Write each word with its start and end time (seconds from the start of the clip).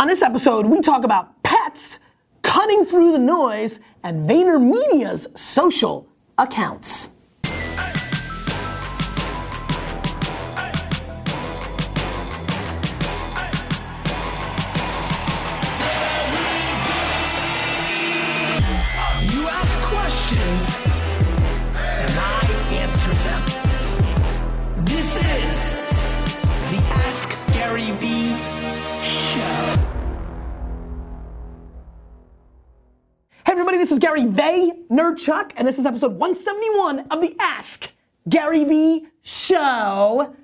On 0.00 0.06
this 0.06 0.22
episode, 0.22 0.66
we 0.66 0.80
talk 0.80 1.02
about 1.02 1.42
pets, 1.42 1.98
cutting 2.42 2.84
through 2.84 3.10
the 3.10 3.18
noise, 3.18 3.80
and 4.04 4.30
VaynerMedia's 4.30 5.26
social 5.34 6.06
accounts. 6.38 7.10
Gary 34.18 34.72
Vaynerchuk, 34.90 35.52
and 35.56 35.68
this 35.68 35.78
is 35.78 35.86
episode 35.86 36.12
171 36.12 37.06
of 37.10 37.20
the 37.20 37.36
Ask 37.38 37.90
Gary 38.28 38.64
Vee 38.64 39.06
Show. 39.22 40.34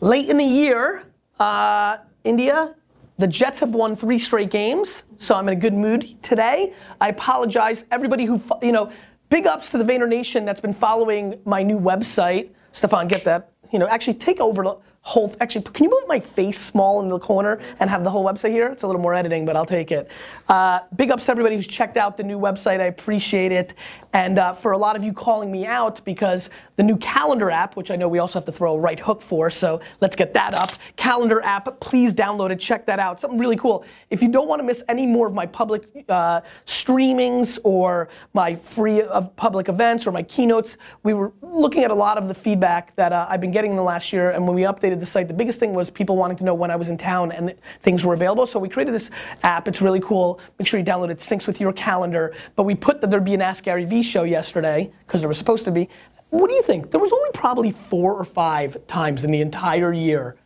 Late 0.00 0.28
in 0.28 0.36
the 0.36 0.44
year, 0.44 1.04
uh, 1.40 1.98
India, 2.22 2.76
the 3.18 3.26
Jets 3.26 3.58
have 3.58 3.70
won 3.70 3.96
three 3.96 4.18
straight 4.18 4.52
games, 4.52 5.04
so 5.16 5.34
I'm 5.34 5.48
in 5.48 5.54
a 5.54 5.60
good 5.60 5.74
mood 5.74 6.22
today. 6.22 6.74
I 7.00 7.08
apologize, 7.08 7.86
everybody 7.90 8.24
who, 8.24 8.40
you 8.62 8.70
know, 8.70 8.88
big 9.30 9.48
ups 9.48 9.72
to 9.72 9.78
the 9.78 9.84
VaynerNation 9.84 10.46
that's 10.46 10.60
been 10.60 10.72
following 10.72 11.40
my 11.44 11.64
new 11.64 11.80
website. 11.80 12.50
Stefan, 12.70 13.08
get 13.08 13.24
that. 13.24 13.50
You 13.72 13.80
know, 13.80 13.88
actually 13.88 14.14
take 14.14 14.38
over 14.38 14.76
whole. 15.02 15.34
Actually, 15.40 15.62
can 15.62 15.84
you 15.84 15.90
move 15.90 16.04
my 16.06 16.20
face 16.20 16.60
small 16.60 17.00
in 17.00 17.08
the 17.08 17.18
corner 17.18 17.60
and 17.80 17.90
have 17.90 18.04
the 18.04 18.10
whole 18.10 18.24
website 18.24 18.50
here? 18.50 18.68
It's 18.68 18.84
a 18.84 18.86
little 18.86 19.02
more 19.02 19.14
editing, 19.14 19.44
but 19.44 19.56
I'll 19.56 19.66
take 19.66 19.90
it. 19.90 20.08
Uh, 20.48 20.80
big 20.96 21.10
ups 21.10 21.26
to 21.26 21.32
everybody 21.32 21.56
who's 21.56 21.66
checked 21.66 21.96
out 21.96 22.16
the 22.16 22.22
new 22.22 22.38
website. 22.38 22.80
I 22.80 22.84
appreciate 22.84 23.50
it. 23.50 23.74
And 24.12 24.38
uh, 24.38 24.52
for 24.52 24.72
a 24.72 24.78
lot 24.78 24.94
of 24.94 25.02
you 25.02 25.12
calling 25.12 25.50
me 25.50 25.66
out 25.66 26.04
because 26.04 26.50
the 26.76 26.82
new 26.82 26.96
calendar 26.98 27.50
app, 27.50 27.76
which 27.76 27.90
I 27.90 27.96
know 27.96 28.08
we 28.08 28.20
also 28.20 28.38
have 28.38 28.44
to 28.46 28.52
throw 28.52 28.74
a 28.74 28.78
right 28.78 29.00
hook 29.00 29.22
for, 29.22 29.50
so 29.50 29.80
let's 30.00 30.14
get 30.14 30.34
that 30.34 30.54
up. 30.54 30.70
Calendar 30.96 31.42
app, 31.42 31.80
please 31.80 32.14
download 32.14 32.50
it, 32.50 32.60
check 32.60 32.86
that 32.86 33.00
out. 33.00 33.20
Something 33.20 33.38
really 33.38 33.56
cool. 33.56 33.84
If 34.10 34.22
you 34.22 34.28
don't 34.28 34.46
want 34.46 34.60
to 34.60 34.64
miss 34.64 34.84
any 34.88 35.06
more 35.06 35.26
of 35.26 35.34
my 35.34 35.46
public 35.46 36.04
uh, 36.08 36.42
streamings 36.66 37.58
or 37.64 38.08
my 38.34 38.54
free 38.54 39.02
public 39.36 39.68
events 39.68 40.06
or 40.06 40.12
my 40.12 40.22
keynotes, 40.22 40.76
we 41.02 41.14
were 41.14 41.32
looking 41.40 41.82
at 41.82 41.90
a 41.90 41.94
lot 41.94 42.18
of 42.18 42.28
the 42.28 42.34
feedback 42.34 42.94
that 42.96 43.12
uh, 43.12 43.26
I've 43.28 43.40
been 43.40 43.50
getting 43.50 43.72
in 43.72 43.76
the 43.76 43.82
last 43.82 44.12
year. 44.12 44.30
And 44.30 44.46
when 44.46 44.54
we 44.54 44.62
updated 44.62 44.91
the 45.00 45.06
site, 45.06 45.28
the 45.28 45.34
biggest 45.34 45.60
thing 45.60 45.74
was 45.74 45.90
people 45.90 46.16
wanting 46.16 46.36
to 46.38 46.44
know 46.44 46.54
when 46.54 46.70
I 46.70 46.76
was 46.76 46.88
in 46.88 46.98
town 46.98 47.32
and 47.32 47.54
things 47.82 48.04
were 48.04 48.14
available. 48.14 48.46
So 48.46 48.58
we 48.58 48.68
created 48.68 48.94
this 48.94 49.10
app. 49.42 49.68
It's 49.68 49.80
really 49.80 50.00
cool. 50.00 50.40
Make 50.58 50.68
sure 50.68 50.78
you 50.78 50.86
download 50.86 51.10
it. 51.10 51.18
Syncs 51.18 51.46
with 51.46 51.60
your 51.60 51.72
calendar. 51.72 52.34
But 52.56 52.64
we 52.64 52.74
put 52.74 53.00
that 53.00 53.10
there'd 53.10 53.24
be 53.24 53.34
an 53.34 53.42
Ask 53.42 53.64
Gary 53.64 53.84
Vee 53.84 54.02
show 54.02 54.24
yesterday 54.24 54.90
because 55.06 55.20
there 55.20 55.28
was 55.28 55.38
supposed 55.38 55.64
to 55.64 55.70
be. 55.70 55.88
What 56.30 56.48
do 56.48 56.54
you 56.54 56.62
think? 56.62 56.90
There 56.90 57.00
was 57.00 57.12
only 57.12 57.30
probably 57.34 57.70
four 57.72 58.14
or 58.14 58.24
five 58.24 58.86
times 58.86 59.24
in 59.24 59.30
the 59.30 59.40
entire 59.40 59.92
year 59.92 60.36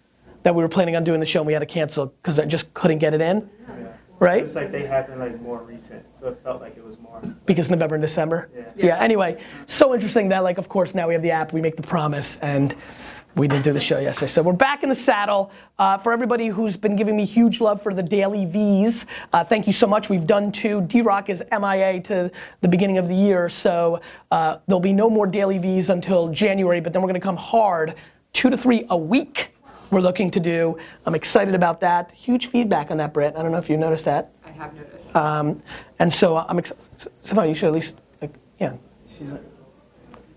that 0.42 0.54
we 0.54 0.62
were 0.62 0.68
planning 0.68 0.96
on 0.96 1.04
doing 1.04 1.20
the 1.20 1.26
show 1.26 1.40
and 1.40 1.46
we 1.46 1.52
had 1.52 1.60
to 1.60 1.66
cancel 1.66 2.06
because 2.06 2.38
I 2.38 2.44
just 2.44 2.72
couldn't 2.74 2.98
get 2.98 3.14
it 3.14 3.20
in. 3.20 3.48
Right? 4.18 4.42
It's 4.42 4.54
like 4.54 4.72
they 4.72 4.86
happened 4.86 5.20
like 5.20 5.40
more 5.42 5.62
recent, 5.62 6.04
so 6.14 6.28
it 6.28 6.38
felt 6.42 6.60
like 6.60 6.76
it 6.76 6.84
was 6.84 6.98
more. 7.00 7.20
because 7.44 7.70
November 7.70 7.96
and 7.96 8.02
December. 8.02 8.48
Yeah. 8.56 8.64
Yeah. 8.76 8.98
Anyway, 8.98 9.38
so 9.66 9.94
interesting 9.94 10.28
that 10.28 10.42
like 10.42 10.58
of 10.58 10.68
course 10.68 10.94
now 10.94 11.06
we 11.06 11.14
have 11.14 11.22
the 11.22 11.30
app, 11.30 11.52
we 11.52 11.60
make 11.60 11.76
the 11.76 11.82
promise, 11.82 12.38
and 12.38 12.74
we 13.36 13.46
didn't 13.46 13.64
do 13.64 13.72
the 13.74 13.80
show 13.80 13.98
yesterday. 13.98 14.32
So 14.32 14.42
we're 14.42 14.54
back 14.54 14.82
in 14.82 14.88
the 14.88 14.94
saddle. 14.94 15.50
Uh, 15.78 15.98
for 15.98 16.12
everybody 16.12 16.46
who's 16.46 16.78
been 16.78 16.96
giving 16.96 17.14
me 17.14 17.26
huge 17.26 17.60
love 17.60 17.82
for 17.82 17.92
the 17.92 18.02
daily 18.02 18.46
V's, 18.46 19.04
uh, 19.34 19.44
thank 19.44 19.66
you 19.66 19.74
so 19.74 19.86
much. 19.86 20.08
We've 20.08 20.26
done 20.26 20.50
two. 20.50 20.80
DRock 20.80 21.28
is 21.28 21.44
MIA 21.52 22.00
to 22.04 22.30
the 22.62 22.68
beginning 22.68 22.96
of 22.96 23.08
the 23.08 23.14
year, 23.14 23.50
so 23.50 24.00
uh, 24.30 24.56
there'll 24.66 24.80
be 24.80 24.94
no 24.94 25.10
more 25.10 25.26
daily 25.26 25.58
V's 25.58 25.90
until 25.90 26.28
January. 26.30 26.80
But 26.80 26.94
then 26.94 27.02
we're 27.02 27.08
going 27.08 27.20
to 27.20 27.24
come 27.24 27.36
hard, 27.36 27.96
two 28.32 28.48
to 28.48 28.56
three 28.56 28.86
a 28.88 28.96
week. 28.96 29.52
We're 29.90 30.00
looking 30.00 30.30
to 30.32 30.40
do. 30.40 30.76
I'm 31.06 31.14
excited 31.14 31.54
about 31.54 31.80
that. 31.80 32.10
Huge 32.12 32.48
feedback 32.48 32.90
on 32.90 32.96
that, 32.96 33.12
Britt. 33.12 33.36
I 33.36 33.42
don't 33.42 33.52
know 33.52 33.58
if 33.58 33.70
you 33.70 33.76
noticed 33.76 34.04
that. 34.06 34.32
I 34.44 34.50
have 34.50 34.74
noticed. 34.74 35.14
Um, 35.14 35.62
and 35.98 36.12
so 36.12 36.36
I'm 36.36 36.58
excited. 36.58 36.82
Stefan, 37.22 37.48
you 37.48 37.54
should 37.54 37.68
at 37.68 37.72
least, 37.72 37.96
like, 38.20 38.34
yeah, 38.58 38.72
She's 39.06 39.32
like, 39.32 39.42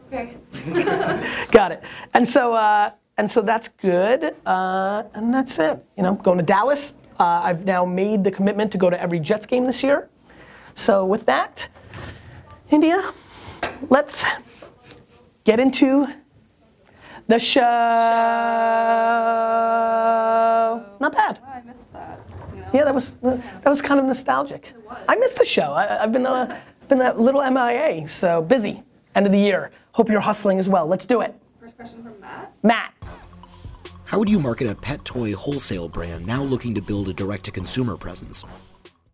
okay. 0.08 1.48
got 1.52 1.72
it. 1.72 1.84
And 2.14 2.28
so, 2.28 2.54
uh, 2.54 2.92
and 3.18 3.30
so 3.30 3.42
that's 3.42 3.68
good. 3.68 4.36
Uh, 4.46 5.04
and 5.14 5.34
that's 5.34 5.60
it. 5.60 5.84
You 5.98 6.04
know, 6.04 6.14
going 6.16 6.38
to 6.38 6.44
Dallas. 6.44 6.94
Uh, 7.20 7.42
I've 7.44 7.66
now 7.66 7.84
made 7.84 8.24
the 8.24 8.32
commitment 8.32 8.72
to 8.72 8.78
go 8.78 8.90
to 8.90 9.00
every 9.00 9.20
Jets 9.20 9.46
game 9.46 9.66
this 9.66 9.84
year. 9.84 10.10
So 10.76 11.06
with 11.06 11.26
that, 11.26 11.68
India, 12.70 13.02
let's 13.90 14.24
get 15.44 15.60
into 15.60 16.08
the 17.30 17.40
show. 17.40 17.62
Not 21.00 21.14
bad. 21.14 21.40
Oh, 21.42 21.48
I 21.48 21.62
missed 21.62 21.94
that. 21.94 22.20
You 22.54 22.62
know? 22.62 22.70
Yeah, 22.74 22.84
that 22.84 22.94
was 22.94 23.12
that 23.22 23.66
was 23.66 23.82
kind 23.82 24.00
of 24.00 24.06
nostalgic. 24.08 24.74
I 25.08 25.16
missed 25.16 25.38
the 25.38 25.46
show. 25.46 25.72
I, 25.74 26.04
I've 26.04 26.12
been 26.12 26.26
a, 26.26 26.62
been 26.90 27.02
a 27.02 27.14
little 27.14 27.42
MIA, 27.50 28.08
so 28.08 28.42
busy. 28.42 28.84
End 29.16 29.26
of 29.28 29.32
the 29.32 29.40
year. 29.40 29.72
Hope 29.92 30.10
you're 30.10 30.20
hustling 30.20 30.58
as 30.58 30.68
well. 30.68 30.88
Let's 30.88 31.06
do 31.06 31.22
it. 31.22 31.36
First 31.60 31.76
question 31.78 32.04
from 32.04 32.20
Matt. 32.20 32.54
Matt. 32.64 32.94
How 34.06 34.18
would 34.18 34.30
you 34.30 34.40
market 34.40 34.68
a 34.68 34.74
pet 34.74 35.06
toy 35.06 35.36
wholesale 35.36 35.88
brand 35.88 36.26
now 36.26 36.42
looking 36.42 36.74
to 36.74 36.82
build 36.82 37.10
a 37.10 37.14
direct 37.14 37.46
to 37.46 37.52
consumer 37.52 37.96
presence? 37.96 38.44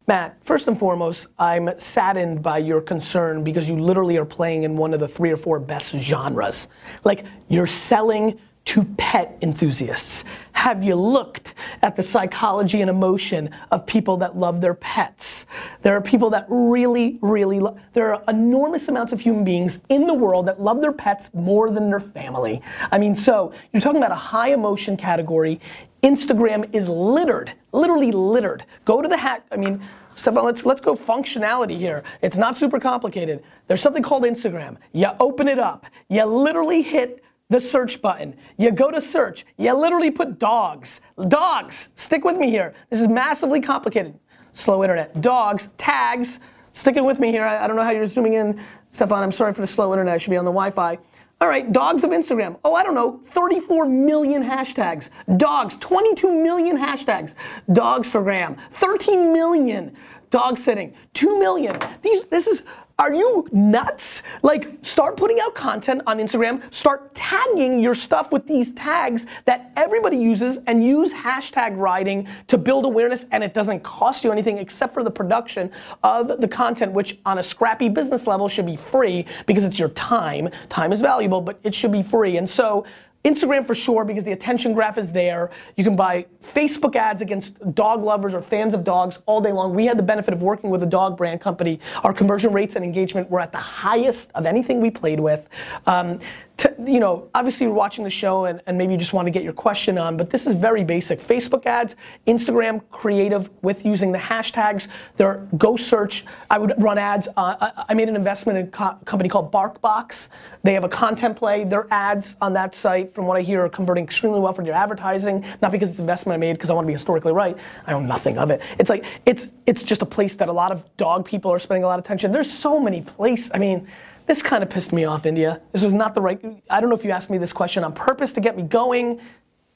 Matt, 0.07 0.37
first 0.43 0.67
and 0.67 0.77
foremost, 0.77 1.27
I'm 1.39 1.75
saddened 1.79 2.43
by 2.43 2.59
your 2.59 2.79
concern 2.79 3.43
because 3.43 3.67
you 3.67 3.79
literally 3.79 4.17
are 4.17 4.25
playing 4.25 4.63
in 4.63 4.77
one 4.77 4.93
of 4.93 4.99
the 4.99 5.07
three 5.07 5.31
or 5.31 5.37
four 5.37 5.59
best 5.59 5.95
genres. 5.95 6.67
Like, 7.03 7.25
you're 7.47 7.65
selling 7.65 8.39
to 8.65 8.83
pet 8.97 9.37
enthusiasts. 9.41 10.23
Have 10.51 10.83
you 10.83 10.95
looked 10.95 11.53
at 11.81 11.95
the 11.95 12.03
psychology 12.03 12.81
and 12.81 12.89
emotion 12.89 13.49
of 13.71 13.85
people 13.85 14.17
that 14.17 14.37
love 14.37 14.61
their 14.61 14.73
pets? 14.73 15.45
There 15.81 15.95
are 15.95 16.01
people 16.01 16.29
that 16.31 16.45
really, 16.49 17.19
really 17.21 17.59
love, 17.59 17.79
there 17.93 18.13
are 18.13 18.23
enormous 18.27 18.87
amounts 18.87 19.13
of 19.13 19.19
human 19.19 19.43
beings 19.43 19.79
in 19.89 20.07
the 20.07 20.13
world 20.13 20.47
that 20.47 20.59
love 20.61 20.81
their 20.81 20.91
pets 20.91 21.31
more 21.33 21.69
than 21.69 21.89
their 21.89 21.99
family. 21.99 22.61
I 22.91 22.97
mean, 22.97 23.13
so 23.13 23.53
you're 23.71 23.81
talking 23.81 24.01
about 24.01 24.11
a 24.11 24.15
high 24.15 24.53
emotion 24.53 24.97
category. 24.97 25.59
Instagram 26.05 26.73
is 26.73 26.87
littered, 26.87 27.51
literally 27.71 28.11
littered. 28.11 28.63
Go 28.85 29.01
to 29.01 29.07
the 29.07 29.17
hack, 29.17 29.43
I 29.51 29.57
mean, 29.57 29.81
Stefan, 30.13 30.45
let's 30.45 30.63
let's 30.63 30.79
go 30.79 30.95
functionality 30.95 31.75
here. 31.75 32.03
It's 32.21 32.37
not 32.37 32.55
super 32.55 32.79
complicated. 32.79 33.43
There's 33.67 33.81
something 33.81 34.03
called 34.03 34.23
Instagram. 34.23 34.77
You 34.93 35.09
open 35.19 35.47
it 35.47 35.57
up. 35.57 35.87
You 36.07 36.23
literally 36.25 36.83
hit 36.83 37.23
the 37.49 37.59
search 37.59 38.03
button. 38.03 38.35
You 38.57 38.71
go 38.71 38.91
to 38.91 39.01
search. 39.01 39.45
You 39.57 39.73
literally 39.73 40.11
put 40.11 40.37
dogs. 40.37 41.01
Dogs. 41.27 41.89
Stick 41.95 42.23
with 42.23 42.37
me 42.37 42.51
here. 42.51 42.75
This 42.91 43.01
is 43.01 43.07
massively 43.07 43.59
complicated. 43.59 44.17
Slow 44.53 44.83
internet. 44.83 45.21
Dogs. 45.21 45.69
Tags. 45.77 46.39
Sticking 46.73 47.03
with 47.03 47.19
me 47.19 47.31
here. 47.31 47.43
I, 47.43 47.63
I 47.63 47.67
don't 47.67 47.75
know 47.75 47.83
how 47.83 47.91
you're 47.91 48.05
zooming 48.05 48.33
in, 48.33 48.61
Stefan. 48.91 49.23
I'm 49.23 49.31
sorry 49.31 49.53
for 49.53 49.61
the 49.61 49.67
slow 49.67 49.91
internet. 49.91 50.13
I 50.13 50.17
should 50.17 50.29
be 50.29 50.37
on 50.37 50.45
the 50.45 50.51
Wi-Fi. 50.51 50.99
All 51.41 51.49
right, 51.49 51.69
dogs 51.73 52.05
of 52.05 52.11
Instagram. 52.11 52.57
Oh, 52.63 52.75
I 52.75 52.83
don't 52.83 52.95
know, 52.95 53.19
34 53.25 53.85
million 53.85 54.41
hashtags. 54.41 55.09
Dogs, 55.37 55.75
22 55.77 56.31
million 56.31 56.77
hashtags. 56.77 57.35
Dogstagram, 57.69 58.57
13 58.71 59.33
million. 59.33 59.95
Dog 60.31 60.57
sitting, 60.57 60.93
2 61.13 61.37
million. 61.37 61.75
These, 62.01 62.25
this 62.25 62.47
is, 62.47 62.63
are 62.97 63.13
you 63.13 63.47
nuts? 63.51 64.23
Like, 64.41 64.69
start 64.81 65.17
putting 65.17 65.39
out 65.41 65.53
content 65.53 66.01
on 66.07 66.17
Instagram, 66.17 66.61
start 66.73 67.13
tagging 67.13 67.79
your 67.79 67.93
stuff 67.93 68.31
with 68.31 68.47
these 68.47 68.71
tags 68.71 69.25
that 69.43 69.71
everybody 69.75 70.17
uses, 70.17 70.59
and 70.67 70.83
use 70.83 71.13
hashtag 71.13 71.77
writing 71.77 72.27
to 72.47 72.57
build 72.57 72.85
awareness, 72.85 73.25
and 73.31 73.43
it 73.43 73.53
doesn't 73.53 73.83
cost 73.83 74.23
you 74.23 74.31
anything 74.31 74.57
except 74.57 74.93
for 74.93 75.03
the 75.03 75.11
production 75.11 75.69
of 76.03 76.39
the 76.39 76.47
content, 76.47 76.93
which 76.93 77.17
on 77.25 77.39
a 77.39 77.43
scrappy 77.43 77.89
business 77.89 78.27
level 78.27 78.47
should 78.47 78.65
be 78.65 78.77
free 78.77 79.25
because 79.45 79.65
it's 79.65 79.77
your 79.77 79.89
time. 79.89 80.49
Time 80.69 80.93
is 80.93 81.01
valuable, 81.01 81.41
but 81.41 81.59
it 81.63 81.73
should 81.73 81.91
be 81.91 82.03
free. 82.03 82.37
And 82.37 82.49
so, 82.49 82.85
Instagram 83.25 83.65
for 83.65 83.75
sure 83.75 84.05
because 84.05 84.23
the 84.23 84.31
attention 84.31 84.73
graph 84.73 84.97
is 84.97 85.11
there. 85.11 85.49
You 85.75 85.83
can 85.83 85.95
buy 85.95 86.27
Facebook 86.43 86.95
ads 86.95 87.21
against 87.21 87.59
dog 87.73 88.03
lovers 88.03 88.35
or 88.35 88.41
fans 88.41 88.73
of 88.73 88.83
dogs 88.83 89.19
all 89.25 89.41
day 89.41 89.51
long. 89.51 89.73
We 89.73 89.87
had 89.87 89.97
the 89.97 90.03
benefit 90.03 90.33
of 90.33 90.43
working 90.43 90.69
with 90.69 90.83
a 90.83 90.87
dog 90.87 91.17
brand 91.17 91.41
company. 91.41 91.79
Our 92.03 92.13
conversion 92.13 92.53
rates 92.53 92.75
and 92.75 92.85
engagement 92.85 93.29
were 93.29 93.39
at 93.39 93.51
the 93.51 93.57
highest 93.57 94.31
of 94.35 94.45
anything 94.45 94.79
we 94.79 94.91
played 94.91 95.19
with. 95.19 95.49
Um, 95.87 96.19
to, 96.57 96.73
you 96.87 96.99
know, 96.99 97.29
obviously 97.33 97.65
you're 97.65 97.75
watching 97.75 98.03
the 98.03 98.09
show 98.09 98.45
and, 98.45 98.61
and 98.65 98.77
maybe 98.77 98.93
you 98.93 98.97
just 98.97 99.11
want 99.11 99.25
to 99.25 99.31
get 99.31 99.43
your 99.43 99.53
question 99.53 99.97
on, 99.97 100.15
but 100.15 100.29
this 100.29 100.47
is 100.47 100.53
very 100.53 100.83
basic. 100.83 101.19
Facebook 101.19 101.65
ads, 101.65 101.97
Instagram 102.27 102.81
creative 102.91 103.49
with 103.61 103.85
using 103.85 104.11
the 104.11 104.17
hashtags. 104.17 104.87
There, 105.17 105.47
go 105.57 105.75
search. 105.75 106.25
I 106.49 106.57
would 106.57 106.73
run 106.77 106.97
ads. 106.97 107.27
Uh, 107.35 107.55
I, 107.59 107.85
I 107.89 107.93
made 107.93 108.07
an 108.07 108.15
investment 108.15 108.57
in 108.57 108.67
a 108.67 108.69
co- 108.69 108.97
company 109.03 109.27
called 109.27 109.51
BarkBox. 109.51 110.29
They 110.63 110.73
have 110.73 110.85
a 110.85 110.89
content 110.89 111.35
play. 111.35 111.65
Their 111.65 111.87
ads 111.93 112.37
on 112.39 112.53
that 112.53 112.73
site, 112.73 113.13
from 113.13 113.25
what 113.25 113.37
I 113.37 113.41
hear, 113.41 113.65
are 113.65 113.69
converting 113.69 114.05
extremely 114.05 114.39
well 114.39 114.53
for 114.53 114.63
their 114.63 114.73
advertising. 114.73 115.43
Not 115.61 115.71
because 115.73 115.89
it's 115.89 115.99
an 115.99 116.03
investment 116.03 116.35
I 116.35 116.37
made, 116.37 116.53
because 116.53 116.69
I 116.69 116.73
want 116.73 116.85
to 116.85 116.87
be 116.87 116.93
historically 116.93 117.33
right. 117.33 117.57
I 117.85 117.93
own 117.93 118.07
nothing 118.07 118.37
of 118.37 118.49
it. 118.49 118.61
It's 118.79 118.89
like 118.89 119.03
it's 119.25 119.49
it's 119.65 119.83
just 119.83 120.01
a 120.01 120.05
place 120.05 120.37
that 120.37 120.47
a 120.47 120.53
lot 120.53 120.71
of 120.71 120.85
dog 120.95 121.25
people 121.25 121.51
are 121.51 121.59
spending 121.59 121.83
a 121.83 121.87
lot 121.87 121.99
of 121.99 122.05
attention. 122.05 122.31
There's 122.31 122.51
so 122.51 122.79
many 122.79 123.01
places. 123.01 123.51
I 123.53 123.57
mean. 123.57 123.87
This 124.25 124.41
kind 124.41 124.63
of 124.63 124.69
pissed 124.69 124.91
me 124.91 125.05
off, 125.05 125.25
India. 125.25 125.61
This 125.71 125.83
was 125.83 125.93
not 125.93 126.15
the 126.15 126.21
right. 126.21 126.41
I 126.69 126.81
don't 126.81 126.89
know 126.89 126.95
if 126.95 127.05
you 127.05 127.11
asked 127.11 127.29
me 127.29 127.37
this 127.37 127.53
question 127.53 127.83
on 127.83 127.93
purpose 127.93 128.33
to 128.33 128.41
get 128.41 128.57
me 128.57 128.63
going. 128.63 129.19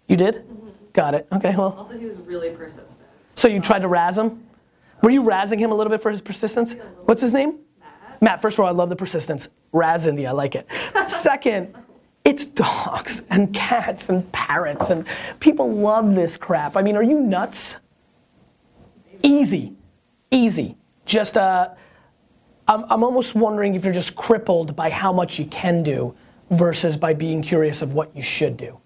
You 0.07 0.18
did? 0.18 0.44
Got 0.94 1.13
it. 1.13 1.28
Okay, 1.31 1.56
well. 1.56 1.75
Also, 1.78 1.98
he 1.98 2.06
was 2.06 2.18
really 2.19 2.50
persistent. 2.50 3.07
So 3.36 3.48
you 3.48 3.60
tried 3.60 3.80
to 3.80 3.88
razz 3.88 4.18
him? 4.18 4.44
Were 5.01 5.12
you 5.12 5.24
razzing 5.24 5.60
him 5.60 5.72
a 5.72 5.75
little 5.75 5.92
bit 5.92 6.01
for 6.01 6.10
his 6.10 6.22
persistence? 6.22 6.75
What's 7.06 7.22
his 7.22 7.31
name? 7.31 7.60
Matt. 7.80 8.22
Matt, 8.22 8.42
first 8.42 8.56
of 8.56 8.62
all, 8.62 8.68
I 8.68 8.72
love 8.72 8.90
the 8.90 8.96
persistence. 8.96 9.50
Razz 9.72 10.07
India, 10.07 10.30
I 10.30 10.31
like 10.31 10.56
it. 10.56 10.68
Second, 11.07 11.75
it's 12.25 12.46
dogs 12.46 13.24
and 13.30 13.54
cats 13.54 14.10
and 14.10 14.30
parrots 14.31 14.90
and 14.90 15.06
people 15.40 15.72
love 15.72 16.16
this 16.16 16.38
crap. 16.38 16.75
I 16.75 16.81
mean, 16.81 16.96
are 16.96 17.04
you 17.04 17.19
nuts? 17.19 17.80
Easy, 19.24 19.74
easy. 20.31 20.75
Just, 21.06 21.38
uh, 21.38 21.69
I'm, 22.69 22.86
I'm 22.89 23.04
almost 23.04 23.33
wondering 23.33 23.74
if 23.74 23.83
you're 23.83 23.94
just 23.94 24.16
crippled 24.16 24.75
by 24.75 24.92
how 24.92 25.12
much 25.12 25.39
you 25.39 25.45
can 25.45 25.81
do 25.81 26.16
versus 26.51 26.95
by 26.95 27.16
being 27.16 27.42
curious 27.42 27.81
of 27.81 27.95
what 27.95 28.16
you 28.16 28.21
should 28.21 28.57
do. 28.57 28.80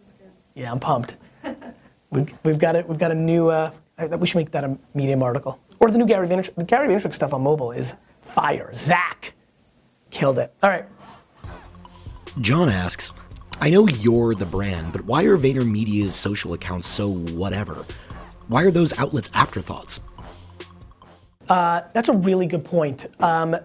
That's. 0.00 0.14
Yeah, 0.54 0.72
I'm 0.72 0.80
pumped. 0.80 1.18
we've, 2.10 2.32
we've 2.44 2.58
got 2.58 2.76
it. 2.76 2.88
We've 2.88 2.98
got 2.98 3.10
a 3.10 3.14
new. 3.14 3.48
Uh, 3.48 3.72
we 4.18 4.26
should 4.26 4.38
make 4.38 4.50
that 4.52 4.64
a 4.64 4.76
Medium 4.94 5.22
article 5.22 5.60
or 5.80 5.90
the 5.90 5.98
new 5.98 6.06
Gary 6.06 6.26
Vaynerchuk. 6.26 6.54
The 6.54 6.64
Gary 6.64 6.88
Vaynerchuk 6.88 7.12
stuff 7.12 7.34
on 7.34 7.42
mobile 7.42 7.72
is 7.72 7.94
fire. 8.22 8.72
Zach 8.74 9.34
killed 10.10 10.38
it. 10.38 10.54
All 10.62 10.70
right. 10.70 10.86
John 12.40 12.70
asks, 12.70 13.10
I 13.60 13.68
know 13.68 13.86
you're 13.86 14.34
the 14.34 14.46
brand, 14.46 14.92
but 14.92 15.04
why 15.04 15.24
are 15.24 15.36
VaynerMedia's 15.36 16.14
social 16.14 16.54
accounts 16.54 16.88
so 16.88 17.08
whatever? 17.08 17.84
Why 18.48 18.62
are 18.62 18.70
those 18.70 18.96
outlets 18.98 19.28
afterthoughts? 19.34 20.00
That's 21.92 22.08
a 22.08 22.14
really 22.14 22.46
good 22.46 22.64
point. 22.64 23.06
Um, 23.20 23.56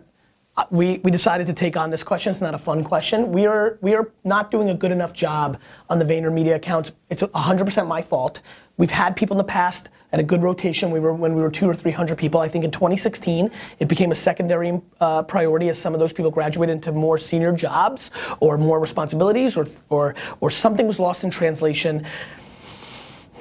uh, 0.58 0.66
we, 0.72 0.98
we 1.04 1.12
decided 1.12 1.46
to 1.46 1.54
take 1.54 1.78
on 1.78 1.92
this 1.92 2.04
question. 2.04 2.32
It's 2.32 2.42
not 2.42 2.56
a 2.56 2.58
fun 2.58 2.84
question. 2.84 3.32
We 3.32 3.46
are, 3.46 3.78
we 3.82 3.94
are 3.94 4.12
not 4.24 4.50
doing 4.50 4.72
a 4.72 4.74
good 4.74 4.92
enough 4.92 5.14
job 5.14 5.60
on 5.88 6.00
the 6.00 6.06
VaynerMedia 6.06 6.56
accounts. 6.56 6.92
It's 7.12 7.22
100% 7.22 7.88
my 7.88 8.02
fault. 8.02 8.42
We've 8.78 8.90
had 8.90 9.16
people 9.16 9.36
in 9.36 9.38
the 9.38 9.52
past 9.52 9.90
at 10.12 10.20
a 10.20 10.24
good 10.24 10.42
rotation. 10.42 10.90
We 10.90 11.00
were 11.00 11.14
when 11.14 11.36
we 11.36 11.42
were 11.42 11.52
two 11.52 11.68
or 11.68 11.76
three 11.76 11.92
hundred 11.92 12.18
people. 12.18 12.40
I 12.40 12.48
think 12.48 12.64
in 12.64 12.72
2016 12.72 13.52
it 13.80 13.88
became 13.88 14.12
a 14.12 14.16
secondary 14.16 14.80
uh, 15.00 15.24
priority 15.24 15.70
as 15.70 15.80
some 15.80 15.94
of 15.94 16.00
those 16.00 16.14
people 16.14 16.32
graduated 16.32 16.76
into 16.76 16.92
more 16.92 17.18
senior 17.18 17.52
jobs 17.52 18.12
or 18.40 18.58
more 18.58 18.80
responsibilities, 18.80 19.58
or 19.58 19.68
or 19.90 20.16
or 20.40 20.52
something 20.52 20.86
was 20.88 21.00
lost 21.00 21.24
in 21.24 21.32
translation 21.32 22.06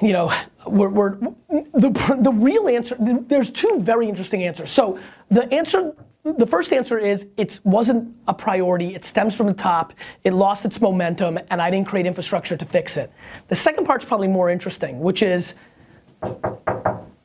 you 0.01 0.13
know, 0.13 0.31
we're, 0.69 0.89
we're, 0.89 1.11
the, 1.49 2.17
the 2.19 2.31
real 2.31 2.67
answer, 2.67 2.95
there's 2.99 3.51
two 3.51 3.79
very 3.81 4.07
interesting 4.07 4.43
answers. 4.43 4.71
So 4.71 4.99
the 5.29 5.51
answer, 5.53 5.95
the 6.23 6.47
first 6.47 6.73
answer 6.73 6.97
is 6.97 7.27
it 7.37 7.59
wasn't 7.63 8.15
a 8.27 8.33
priority, 8.33 8.95
it 8.95 9.03
stems 9.03 9.35
from 9.35 9.47
the 9.47 9.53
top, 9.53 9.93
it 10.23 10.33
lost 10.33 10.65
its 10.65 10.81
momentum, 10.81 11.39
and 11.49 11.61
I 11.61 11.69
didn't 11.69 11.87
create 11.87 12.05
infrastructure 12.05 12.57
to 12.57 12.65
fix 12.65 12.97
it. 12.97 13.11
The 13.47 13.55
second 13.55 13.85
part's 13.85 14.05
probably 14.05 14.27
more 14.27 14.49
interesting, 14.49 14.99
which 14.99 15.23
is 15.23 15.55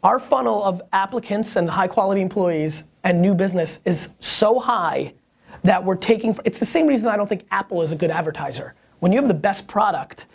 our 0.02 0.18
funnel 0.18 0.62
of 0.64 0.82
applicants 0.92 1.56
and 1.56 1.68
high 1.68 1.88
quality 1.88 2.20
employees 2.20 2.84
and 3.04 3.20
new 3.20 3.34
business 3.34 3.80
is 3.84 4.10
so 4.20 4.58
high 4.58 5.14
that 5.64 5.84
we're 5.84 5.96
taking, 5.96 6.36
it's 6.44 6.58
the 6.58 6.66
same 6.66 6.86
reason 6.86 7.08
I 7.08 7.16
don't 7.16 7.28
think 7.28 7.46
Apple 7.50 7.82
is 7.82 7.92
a 7.92 7.96
good 7.96 8.10
advertiser. 8.10 8.74
When 9.00 9.12
you 9.12 9.18
have 9.18 9.28
the 9.28 9.34
best 9.34 9.66
product, 9.66 10.26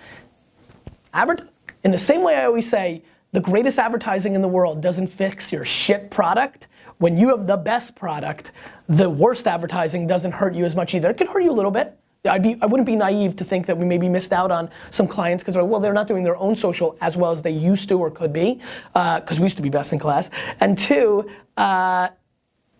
Advert- 1.14 1.50
in 1.84 1.92
the 1.92 1.98
same 1.98 2.22
way 2.22 2.36
I 2.36 2.46
always 2.46 2.70
say, 2.70 3.04
the 3.34 3.42
greatest 3.42 3.78
advertising 3.78 4.36
in 4.36 4.42
the 4.42 4.48
world 4.48 4.82
doesn't 4.82 5.08
fix 5.08 5.52
your 5.52 5.66
shit 5.66 6.10
product. 6.10 6.68
When 6.98 7.18
you 7.18 7.30
have 7.30 7.46
the 7.46 7.58
best 7.58 7.96
product, 7.96 8.52
the 8.88 9.10
worst 9.10 9.46
advertising 9.48 10.08
doesn't 10.08 10.32
hurt 10.32 10.56
you 10.56 10.66
as 10.66 10.76
much 10.76 10.96
either. 10.96 11.10
It 11.10 11.18
could 11.18 11.28
hurt 11.28 11.44
you 11.44 11.52
a 11.52 11.54
little 11.54 11.72
bit. 11.72 11.98
I'd 12.26 12.42
be, 12.42 12.58
I 12.62 12.66
wouldn't 12.66 12.88
be 12.88 12.96
naive 12.96 13.36
to 13.38 13.44
think 13.44 13.66
that 13.68 13.78
we 13.78 13.86
maybe 13.86 14.10
missed 14.10 14.34
out 14.34 14.52
on 14.52 14.70
some 14.90 15.08
clients 15.08 15.44
because 15.44 15.56
well, 15.56 15.80
they're 15.80 15.94
not 15.94 16.08
doing 16.08 16.24
their 16.24 16.38
own 16.38 16.56
social 16.56 16.98
as 17.00 17.16
well 17.16 17.32
as 17.32 17.42
they 17.42 17.52
used 17.52 17.90
to 17.90 17.96
or 17.96 18.10
could 18.10 18.34
be, 18.34 18.60
because 18.94 19.40
we 19.40 19.44
used 19.44 19.58
to 19.58 19.64
be 19.64 19.70
best 19.70 19.94
in 19.94 20.00
class. 20.00 20.30
And 20.60 20.78
two, 20.78 21.30
uh, 21.58 22.10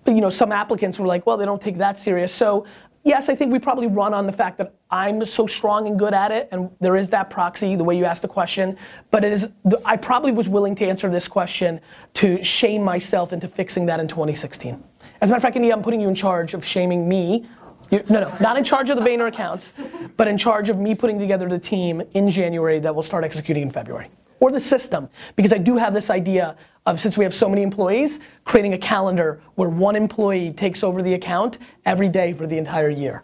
you 0.06 0.22
know, 0.22 0.30
some 0.30 0.52
applicants 0.52 0.98
were 0.98 1.06
like, 1.06 1.26
well, 1.26 1.38
they 1.38 1.46
don't 1.46 1.62
take 1.62 1.78
that 1.78 1.98
serious. 1.98 2.34
So 2.34 2.66
yes, 3.08 3.30
I 3.30 3.36
think 3.36 3.52
we 3.52 3.60
probably 3.60 3.88
run 3.88 4.14
on 4.14 4.26
the 4.26 4.32
fact 4.34 4.58
that 4.58 4.74
I'm 4.92 5.24
so 5.26 5.48
strong 5.48 5.88
and 5.88 5.98
good 5.98 6.14
at 6.14 6.32
it, 6.32 6.50
and 6.52 6.70
there 6.80 6.96
is 6.96 7.10
that 7.10 7.30
proxy, 7.30 7.76
the 7.76 7.84
way 7.84 7.98
you 7.98 8.06
asked 8.06 8.22
the 8.22 8.28
question. 8.28 8.78
But 9.10 9.24
it 9.24 9.34
is, 9.34 9.50
I 9.86 9.98
probably 9.98 10.32
was 10.32 10.50
willing 10.50 10.76
to 10.76 10.86
answer 10.86 11.10
this 11.10 11.28
question 11.28 11.80
to 12.16 12.44
shame 12.44 12.84
myself 12.84 13.34
into 13.34 13.48
fixing 13.48 13.86
that 13.88 14.00
in 14.00 14.08
2016. 14.08 14.84
As 15.22 15.30
a 15.30 15.32
matter 15.32 15.38
of 15.38 15.42
fact, 15.42 15.56
India, 15.56 15.74
I'm 15.74 15.82
putting 15.82 16.02
you 16.02 16.08
in 16.08 16.16
charge 16.16 16.54
of 16.54 16.64
shaming 16.64 17.08
me. 17.08 17.46
You- 17.90 18.04
no, 18.10 18.20
no, 18.20 18.34
not 18.40 18.58
in 18.58 18.64
charge 18.64 18.90
of 18.90 18.98
the 18.98 19.04
Vayner 19.04 19.28
accounts, 19.28 19.72
but 20.18 20.28
in 20.28 20.38
charge 20.38 20.70
of 20.70 20.78
me 20.78 20.94
putting 20.94 21.18
together 21.18 21.48
the 21.48 21.60
team 21.60 22.02
in 22.14 22.30
January 22.30 22.80
that 22.80 22.94
will 22.94 23.04
start 23.04 23.24
executing 23.24 23.64
in 23.64 23.72
February. 23.72 24.10
Or 24.40 24.52
the 24.52 24.60
system, 24.60 25.10
because 25.36 25.52
I 25.52 25.58
do 25.58 25.78
have 25.78 25.94
this 25.94 26.10
idea 26.10 26.56
of 26.86 27.00
since 27.00 27.18
we 27.18 27.24
have 27.24 27.34
so 27.34 27.50
many 27.50 27.64
employees, 27.64 28.20
creating 28.46 28.74
a 28.74 28.78
calendar 28.78 29.42
where 29.56 29.70
one 29.70 29.96
employee 29.96 30.54
takes 30.54 30.84
over 30.84 31.02
the 31.02 31.16
account 31.16 31.58
every 31.86 32.08
day 32.08 32.34
for 32.34 32.48
the 32.48 32.58
entire 32.58 32.90
year. 32.90 33.24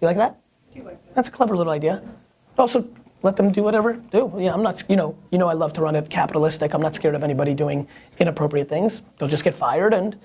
You 0.00 0.06
like 0.06 0.16
that? 0.16 0.38
You 0.74 0.82
like 0.82 1.04
that? 1.04 1.14
That's 1.14 1.28
a 1.28 1.32
clever 1.32 1.56
little 1.56 1.72
idea. 1.72 2.02
Also, 2.58 2.88
let 3.22 3.36
them 3.36 3.50
do 3.50 3.62
whatever 3.62 3.94
do. 3.94 4.32
Yeah, 4.38 4.52
I'm 4.52 4.62
not. 4.62 4.82
You 4.88 4.96
know, 4.96 5.16
you 5.32 5.38
know, 5.38 5.48
I 5.48 5.54
love 5.54 5.72
to 5.74 5.82
run 5.82 5.96
it 5.96 6.08
capitalistic. 6.08 6.72
I'm 6.74 6.82
not 6.82 6.94
scared 6.94 7.14
of 7.14 7.24
anybody 7.24 7.54
doing 7.54 7.88
inappropriate 8.18 8.68
things. 8.68 9.02
They'll 9.18 9.28
just 9.28 9.44
get 9.44 9.54
fired, 9.54 9.92
and 9.92 10.16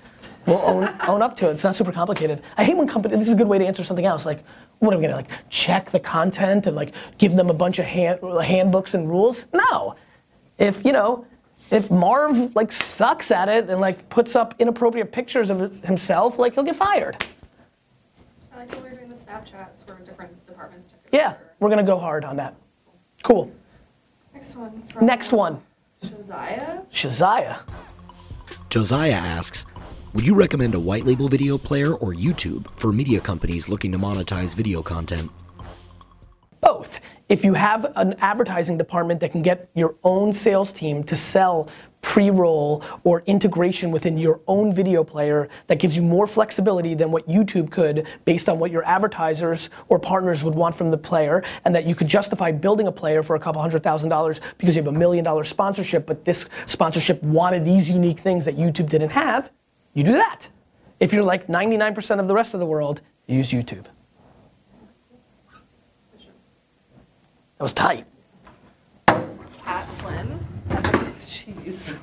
we'll 0.46 0.62
own, 0.62 0.90
own 1.08 1.22
up 1.22 1.36
to 1.38 1.50
it. 1.50 1.54
It's 1.54 1.64
not 1.64 1.76
super 1.76 1.92
complicated. 1.92 2.42
I 2.58 2.64
hate 2.64 2.78
when 2.78 2.88
companies. 2.88 3.20
This 3.20 3.28
is 3.28 3.34
a 3.34 3.38
good 3.38 3.48
way 3.48 3.58
to 3.58 3.66
answer 3.66 3.84
something 3.84 4.06
else. 4.06 4.26
Like, 4.26 4.44
what 4.80 4.94
am 4.94 5.00
I 5.00 5.04
gonna 5.04 5.16
like 5.16 5.30
check 5.50 5.92
the 5.92 6.00
content 6.00 6.68
and 6.68 6.76
like 6.76 6.94
give 7.18 7.36
them 7.36 7.50
a 7.50 7.54
bunch 7.54 7.80
of 7.80 7.86
hand, 7.86 8.20
handbooks 8.44 8.94
and 8.94 9.10
rules? 9.10 9.48
No. 9.54 9.96
If 10.58 10.86
you 10.86 10.92
know. 10.92 11.26
If 11.72 11.90
Marv 11.90 12.56
like 12.56 12.72
sucks 12.72 13.32
at 13.32 13.50
it 13.50 13.68
and 13.70 13.82
like 13.82 14.08
puts 14.10 14.36
up 14.36 14.54
inappropriate 14.60 15.12
pictures 15.12 15.50
of 15.50 15.84
himself, 15.84 16.38
like 16.38 16.54
he'll 16.54 16.64
get 16.64 16.76
fired. 16.76 17.26
I 18.54 18.60
like 18.60 18.72
when 18.74 18.84
we 18.84 18.90
were 18.90 18.96
doing 18.98 19.10
the 19.10 19.16
Snapchats 19.16 19.88
where 19.88 19.98
different 20.06 20.46
departments 20.46 20.90
took 20.90 21.00
it. 21.06 21.18
Yeah, 21.18 21.30
over. 21.30 21.40
we're 21.60 21.70
gonna 21.70 21.82
go 21.82 21.98
hard 21.98 22.26
on 22.26 22.36
that. 22.36 22.56
Cool. 23.24 23.52
Next 24.36 24.56
one. 24.56 24.84
Next 25.02 25.32
one. 25.32 25.62
Shazia. 26.04 26.86
Shazia. 26.92 27.60
Josiah 28.70 29.14
asks, 29.14 29.66
would 30.14 30.26
you 30.26 30.36
recommend 30.36 30.76
a 30.76 30.80
white 30.80 31.06
label 31.06 31.28
video 31.28 31.58
player 31.58 31.96
or 31.96 32.14
YouTube 32.14 32.70
for 32.78 32.92
media 32.92 33.20
companies 33.20 33.68
looking 33.68 33.92
to 33.92 33.98
monetize 33.98 34.56
video 34.56 34.84
content? 34.84 35.32
Both. 36.62 37.00
If 37.30 37.44
you 37.44 37.56
have 37.56 37.92
an 37.96 38.14
advertising 38.20 38.78
department 38.78 39.20
that 39.22 39.32
can 39.32 39.42
get 39.42 39.70
your 39.74 39.96
own 40.04 40.32
sales 40.32 40.72
team 40.72 41.04
to 41.06 41.16
sell 41.16 41.68
pre-roll 42.02 42.84
or 43.06 43.24
integration 43.26 43.90
within 43.90 44.18
your 44.18 44.40
own 44.46 44.74
video 44.74 45.04
player 45.04 45.48
that 45.68 45.80
gives 45.80 45.96
you 45.96 46.04
more 46.04 46.28
flexibility 46.28 46.94
than 46.94 47.12
what 47.12 47.28
YouTube 47.28 47.72
could 47.72 48.06
based 48.26 48.50
on 48.50 48.60
what 48.60 48.70
your 48.72 48.86
advertisers 48.86 49.70
or 49.88 49.98
partners 49.98 50.44
would 50.44 50.54
want 50.54 50.76
from 50.76 50.92
the 50.92 50.98
player 50.98 51.44
and 51.66 51.74
that 51.74 51.86
you 51.86 51.96
could 51.96 52.08
justify 52.08 52.52
building 52.52 52.88
a 52.88 52.92
player 52.92 53.24
for 53.24 53.36
a 53.36 53.40
couple 53.40 53.62
hundred 53.62 53.82
thousand 53.82 54.10
dollars 54.10 54.42
because 54.58 54.76
you 54.76 54.84
have 54.84 54.94
a 54.94 54.98
million 54.98 55.24
dollar 55.24 55.44
sponsorship 55.46 56.06
but 56.06 56.24
this 56.26 56.46
sponsorship 56.68 57.24
wanted 57.24 57.66
these 57.66 57.90
unique 57.90 58.20
things 58.20 58.46
that 58.46 58.58
YouTube 58.58 58.90
didn't 58.90 59.10
have, 59.10 59.50
you 59.94 60.04
do 60.04 60.14
that. 60.14 60.50
If 61.00 61.14
you're 61.14 61.24
like 61.24 61.48
99% 61.48 62.20
of 62.20 62.28
the 62.28 62.34
rest 62.34 62.54
of 62.54 62.60
the 62.60 62.66
world, 62.66 63.02
use 63.28 63.52
YouTube. 63.52 63.86
That 67.58 67.60
was 67.60 67.74
tight. 67.74 68.06
Pat 69.08 69.88
Flynn. 69.88 70.40
Jeez. 71.22 71.98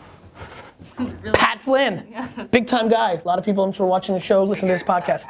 really? 0.99 1.33
Pat 1.33 1.61
Flynn, 1.61 2.49
big 2.51 2.67
time 2.67 2.89
guy. 2.89 3.13
A 3.13 3.27
lot 3.27 3.39
of 3.39 3.45
people 3.45 3.65
I'm 3.65 3.73
sure 3.73 3.87
watching 3.87 4.15
the 4.15 4.21
show 4.21 4.45
listen 4.45 4.69
to 4.69 4.75
this 4.75 4.83
podcast. 4.83 5.27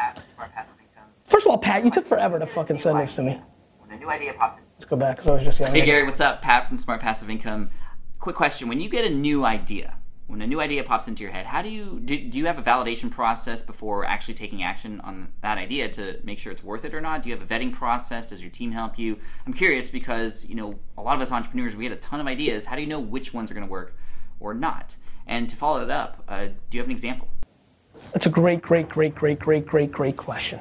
First 1.27 1.47
of 1.47 1.53
all, 1.53 1.59
Pat, 1.59 1.85
you 1.85 1.91
took 1.91 2.07
forever 2.07 2.39
to 2.39 2.47
fucking 2.47 2.79
send 2.79 2.99
this 2.99 3.15
to 3.15 3.23
me. 3.23 3.41
When 3.79 3.97
a 3.97 4.01
new 4.01 4.11
idea 4.11 4.33
pops 4.35 4.59
in, 4.59 4.65
Let's 4.79 4.89
go 4.89 4.97
back 4.97 5.17
because 5.17 5.31
I 5.31 5.35
was 5.35 5.45
just 5.45 5.61
yelling. 5.61 5.75
Hey. 5.75 5.85
Gary, 5.87 6.05
what's 6.05 6.21
up? 6.21 6.43
Pat 6.43 6.67
from 6.67 6.77
Smart 6.77 7.01
Passive 7.01 7.31
Income. 7.31 7.71
Quick 8.19 8.35
question: 8.35 8.67
When 8.69 8.81
you 8.81 8.89
get 8.89 9.05
a 9.05 9.11
new 9.11 9.45
idea, 9.45 9.99
when 10.31 10.41
a 10.41 10.47
new 10.47 10.61
idea 10.61 10.85
pops 10.85 11.09
into 11.09 11.25
your 11.25 11.33
head, 11.33 11.47
how 11.47 11.61
do 11.61 11.69
you 11.69 11.99
do, 12.05 12.17
do 12.17 12.39
you 12.39 12.47
have 12.47 12.57
a 12.57 12.63
validation 12.63 13.11
process 13.11 13.63
before 13.63 14.05
actually 14.05 14.35
taking 14.35 14.63
action 14.63 15.01
on 15.01 15.33
that 15.41 15.59
idea 15.59 15.89
to 15.89 16.21
make 16.23 16.39
sure 16.39 16.53
it's 16.53 16.63
worth 16.63 16.85
it 16.85 16.95
or 16.95 17.01
not? 17.01 17.25
Do 17.25 17.29
you 17.29 17.37
have 17.37 17.43
a 17.43 17.53
vetting 17.53 17.73
process? 17.73 18.29
Does 18.29 18.41
your 18.41 18.51
team 18.51 18.71
help 18.71 18.97
you? 18.97 19.19
I'm 19.45 19.53
curious 19.53 19.89
because 19.89 20.47
you 20.49 20.55
know 20.55 20.79
a 20.97 21.03
lot 21.03 21.17
of 21.17 21.21
us 21.21 21.33
entrepreneurs 21.33 21.75
we 21.75 21.85
had 21.85 21.93
a 21.93 21.97
ton 21.97 22.21
of 22.21 22.29
ideas. 22.29 22.67
How 22.67 22.77
do 22.77 22.83
you 22.83 22.87
know 22.87 23.01
which 23.01 23.35
ones 23.35 23.51
are 23.51 23.55
going 23.55 23.67
to 23.67 23.71
work 23.71 23.97
or 24.39 24.55
not? 24.55 24.97
And 25.27 25.51
to 25.51 25.57
follow 25.57 25.85
that 25.85 25.91
up, 25.91 26.25
uh, 26.29 26.47
do 26.71 26.79
you 26.79 26.81
have 26.81 26.87
an 26.87 26.93
example? 26.93 27.29
That's 28.13 28.27
a 28.27 28.31
great, 28.31 28.63
great, 28.63 28.89
great, 28.89 29.17
great, 29.17 29.41
great, 29.41 29.67
great, 29.67 29.91
great 29.91 30.17
question. 30.17 30.61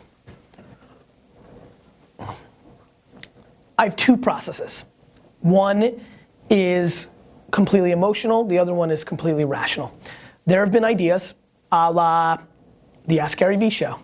I 3.77 3.83
have 3.83 3.95
two 3.95 4.17
processes. 4.17 4.85
One 5.41 6.01
is 6.49 7.07
completely 7.51 7.91
emotional, 7.91 8.43
the 8.43 8.57
other 8.57 8.73
one 8.73 8.91
is 8.91 9.03
completely 9.03 9.45
rational. 9.45 9.93
There 10.45 10.61
have 10.61 10.71
been 10.71 10.83
ideas 10.83 11.35
a 11.71 11.91
la 11.91 12.37
the 13.05 13.19
Ask 13.19 13.37
Gary 13.37 13.57
Vee 13.57 13.69
show, 13.69 13.99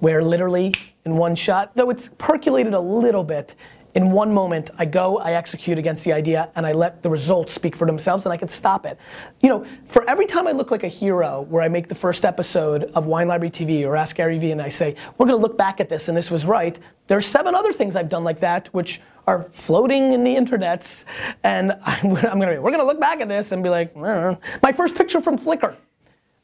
where 0.00 0.22
literally 0.22 0.74
in 1.04 1.16
one 1.16 1.34
shot, 1.34 1.74
though 1.74 1.90
it's 1.90 2.10
percolated 2.18 2.74
a 2.74 2.80
little 2.80 3.24
bit, 3.24 3.54
in 3.94 4.10
one 4.10 4.32
moment 4.32 4.70
I 4.78 4.84
go, 4.86 5.18
I 5.18 5.32
execute 5.32 5.78
against 5.78 6.04
the 6.04 6.12
idea, 6.12 6.50
and 6.56 6.66
I 6.66 6.72
let 6.72 7.02
the 7.02 7.10
results 7.10 7.52
speak 7.52 7.76
for 7.76 7.86
themselves, 7.86 8.26
and 8.26 8.32
I 8.32 8.36
can 8.36 8.48
stop 8.48 8.86
it. 8.86 8.98
You 9.40 9.48
know, 9.48 9.66
for 9.86 10.08
every 10.08 10.26
time 10.26 10.48
I 10.48 10.52
look 10.52 10.70
like 10.70 10.82
a 10.82 10.88
hero, 10.88 11.42
where 11.42 11.62
I 11.62 11.68
make 11.68 11.88
the 11.88 11.94
first 11.94 12.24
episode 12.24 12.84
of 12.94 13.06
Wine 13.06 13.28
Library 13.28 13.50
TV 13.50 13.86
or 13.86 13.96
Ask 13.96 14.16
Gary 14.16 14.38
Vee, 14.38 14.50
and 14.50 14.60
I 14.60 14.68
say, 14.68 14.96
we're 15.16 15.26
gonna 15.26 15.38
look 15.38 15.56
back 15.56 15.80
at 15.80 15.88
this, 15.88 16.08
and 16.08 16.16
this 16.16 16.30
was 16.30 16.44
right, 16.44 16.78
there's 17.06 17.26
seven 17.26 17.54
other 17.54 17.72
things 17.72 17.94
I've 17.94 18.08
done 18.08 18.24
like 18.24 18.40
that, 18.40 18.68
which 18.68 19.00
are 19.26 19.44
floating 19.52 20.12
in 20.12 20.24
the 20.24 20.34
internets, 20.34 21.04
and 21.42 21.72
I'm, 21.84 22.16
I'm 22.16 22.38
gonna, 22.38 22.60
we're 22.60 22.70
gonna 22.70 22.84
look 22.84 23.00
back 23.00 23.20
at 23.20 23.28
this 23.28 23.52
and 23.52 23.62
be 23.62 23.70
like, 23.70 23.94
my 23.96 24.72
first 24.74 24.94
picture 24.94 25.20
from 25.20 25.38
Flickr, 25.38 25.76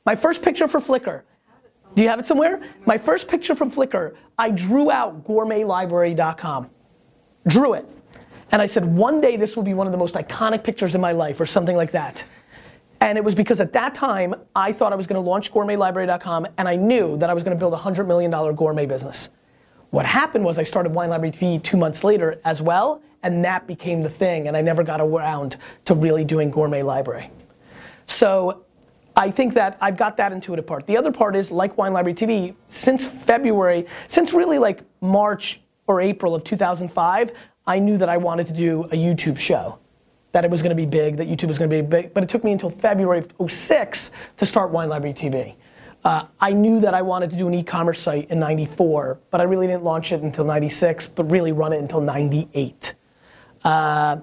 my 0.07 0.15
first 0.15 0.43
picture 0.43 0.69
for 0.69 0.81
Flickr. 0.81 1.23
Do 1.95 2.03
you 2.03 2.09
have 2.09 2.21
it 2.21 2.27
somewhere? 2.27 2.63
My 2.87 2.97
first 2.97 3.27
picture 3.29 3.55
from 3.55 3.71
Flickr, 3.71 4.15
I 4.39 4.51
drew 4.51 4.91
out 4.91 5.25
gourmetlibrary.com. 5.25 6.71
Drew 7.49 7.75
it. 7.75 7.87
And 8.53 8.63
I 8.63 8.67
said, 8.67 8.85
one 8.85 9.21
day 9.21 9.37
this 9.37 9.57
will 9.57 9.63
be 9.63 9.75
one 9.75 9.87
of 9.87 9.93
the 9.93 9.99
most 9.99 10.15
iconic 10.15 10.63
pictures 10.63 10.95
in 10.95 11.01
my 11.01 11.13
life, 11.13 11.41
or 11.41 11.47
something 11.47 11.77
like 11.77 11.91
that. 11.93 12.25
And 13.01 13.17
it 13.17 13.25
was 13.25 13.35
because 13.35 13.61
at 13.61 13.73
that 13.73 13.95
time, 13.95 14.35
I 14.55 14.73
thought 14.73 14.93
I 14.93 14.97
was 14.97 15.07
gonna 15.07 15.21
launch 15.21 15.53
gourmetlibrary.com, 15.53 16.47
and 16.59 16.69
I 16.69 16.77
knew 16.77 17.17
that 17.17 17.31
I 17.31 17.35
was 17.35 17.43
gonna 17.43 17.57
build 17.57 17.75
a 17.75 17.79
$100 17.79 18.07
million 18.07 18.31
gourmet 18.55 18.87
business. 18.87 19.31
What 19.90 20.06
happened 20.06 20.44
was 20.44 20.59
I 20.59 20.62
started 20.62 20.94
Wine 20.94 21.11
Library 21.11 21.32
TV 21.32 21.62
two 21.62 21.76
months 21.76 22.04
later 22.04 22.40
as 22.44 22.62
well, 22.62 23.02
and 23.23 23.44
that 23.44 23.66
became 23.66 24.02
the 24.02 24.09
thing, 24.09 24.47
and 24.47 24.56
I 24.56 24.61
never 24.61 24.85
got 24.85 25.00
around 25.00 25.56
to 25.87 25.94
really 25.94 26.25
doing 26.25 26.50
Gourmet 26.50 26.82
Library. 26.82 27.30
So 28.06 28.64
I 29.16 29.30
think 29.30 29.54
that 29.54 29.76
I've 29.80 29.97
got 29.97 30.16
that 30.18 30.32
intuitive 30.32 30.66
part. 30.66 30.87
The 30.87 30.97
other 30.97 31.11
part 31.11 31.35
is 31.35 31.50
like 31.50 31.76
Wine 31.76 31.92
Library 31.92 32.14
TV, 32.14 32.54
since 32.68 33.04
February, 33.04 33.87
since 34.06 34.32
really 34.32 34.59
like 34.59 34.82
March 35.00 35.61
or 35.88 36.00
April 36.00 36.37
of 36.37 36.44
2005, 36.44 37.32
I 37.66 37.78
knew 37.80 37.99
that 37.99 38.09
I 38.09 38.16
wanted 38.16 38.47
to 38.47 38.52
do 38.52 38.85
a 38.85 38.97
YouTube 38.97 39.38
show. 39.38 39.78
That 40.32 40.44
it 40.44 40.50
was 40.50 40.62
gonna 40.62 40.76
be 40.76 40.87
big, 40.87 41.16
that 41.16 41.28
YouTube 41.28 41.49
was 41.49 41.59
gonna 41.59 41.68
be 41.68 41.82
big, 41.82 42.14
but 42.14 42.23
it 42.23 42.28
took 42.28 42.44
me 42.44 42.52
until 42.52 42.70
February 42.70 43.18
of 43.18 43.52
06 43.52 44.12
to 44.37 44.47
start 44.47 44.70
Wine 44.70 44.88
Library 44.88 45.14
TV. 45.14 45.56
Uh, 46.02 46.25
I 46.40 46.52
knew 46.52 46.80
that 46.80 46.95
I 46.95 47.02
wanted 47.02 47.30
to 47.30 47.37
do 47.37 47.47
an 47.47 47.54
e-commerce 47.54 48.00
site 48.00 48.30
in 48.30 48.40
94, 48.40 49.21
but 49.30 49.40
I 49.40 49.45
really 49.45 49.66
didn't 49.66 49.85
launch 49.85 50.12
it 50.12 50.23
until 50.23 50.45
96, 50.45 51.09
but 51.09 51.30
really 51.30 51.52
run 51.52 51.73
it 51.73 51.78
until 51.78 52.00
98. 52.00 52.95
Uh, 53.62 54.16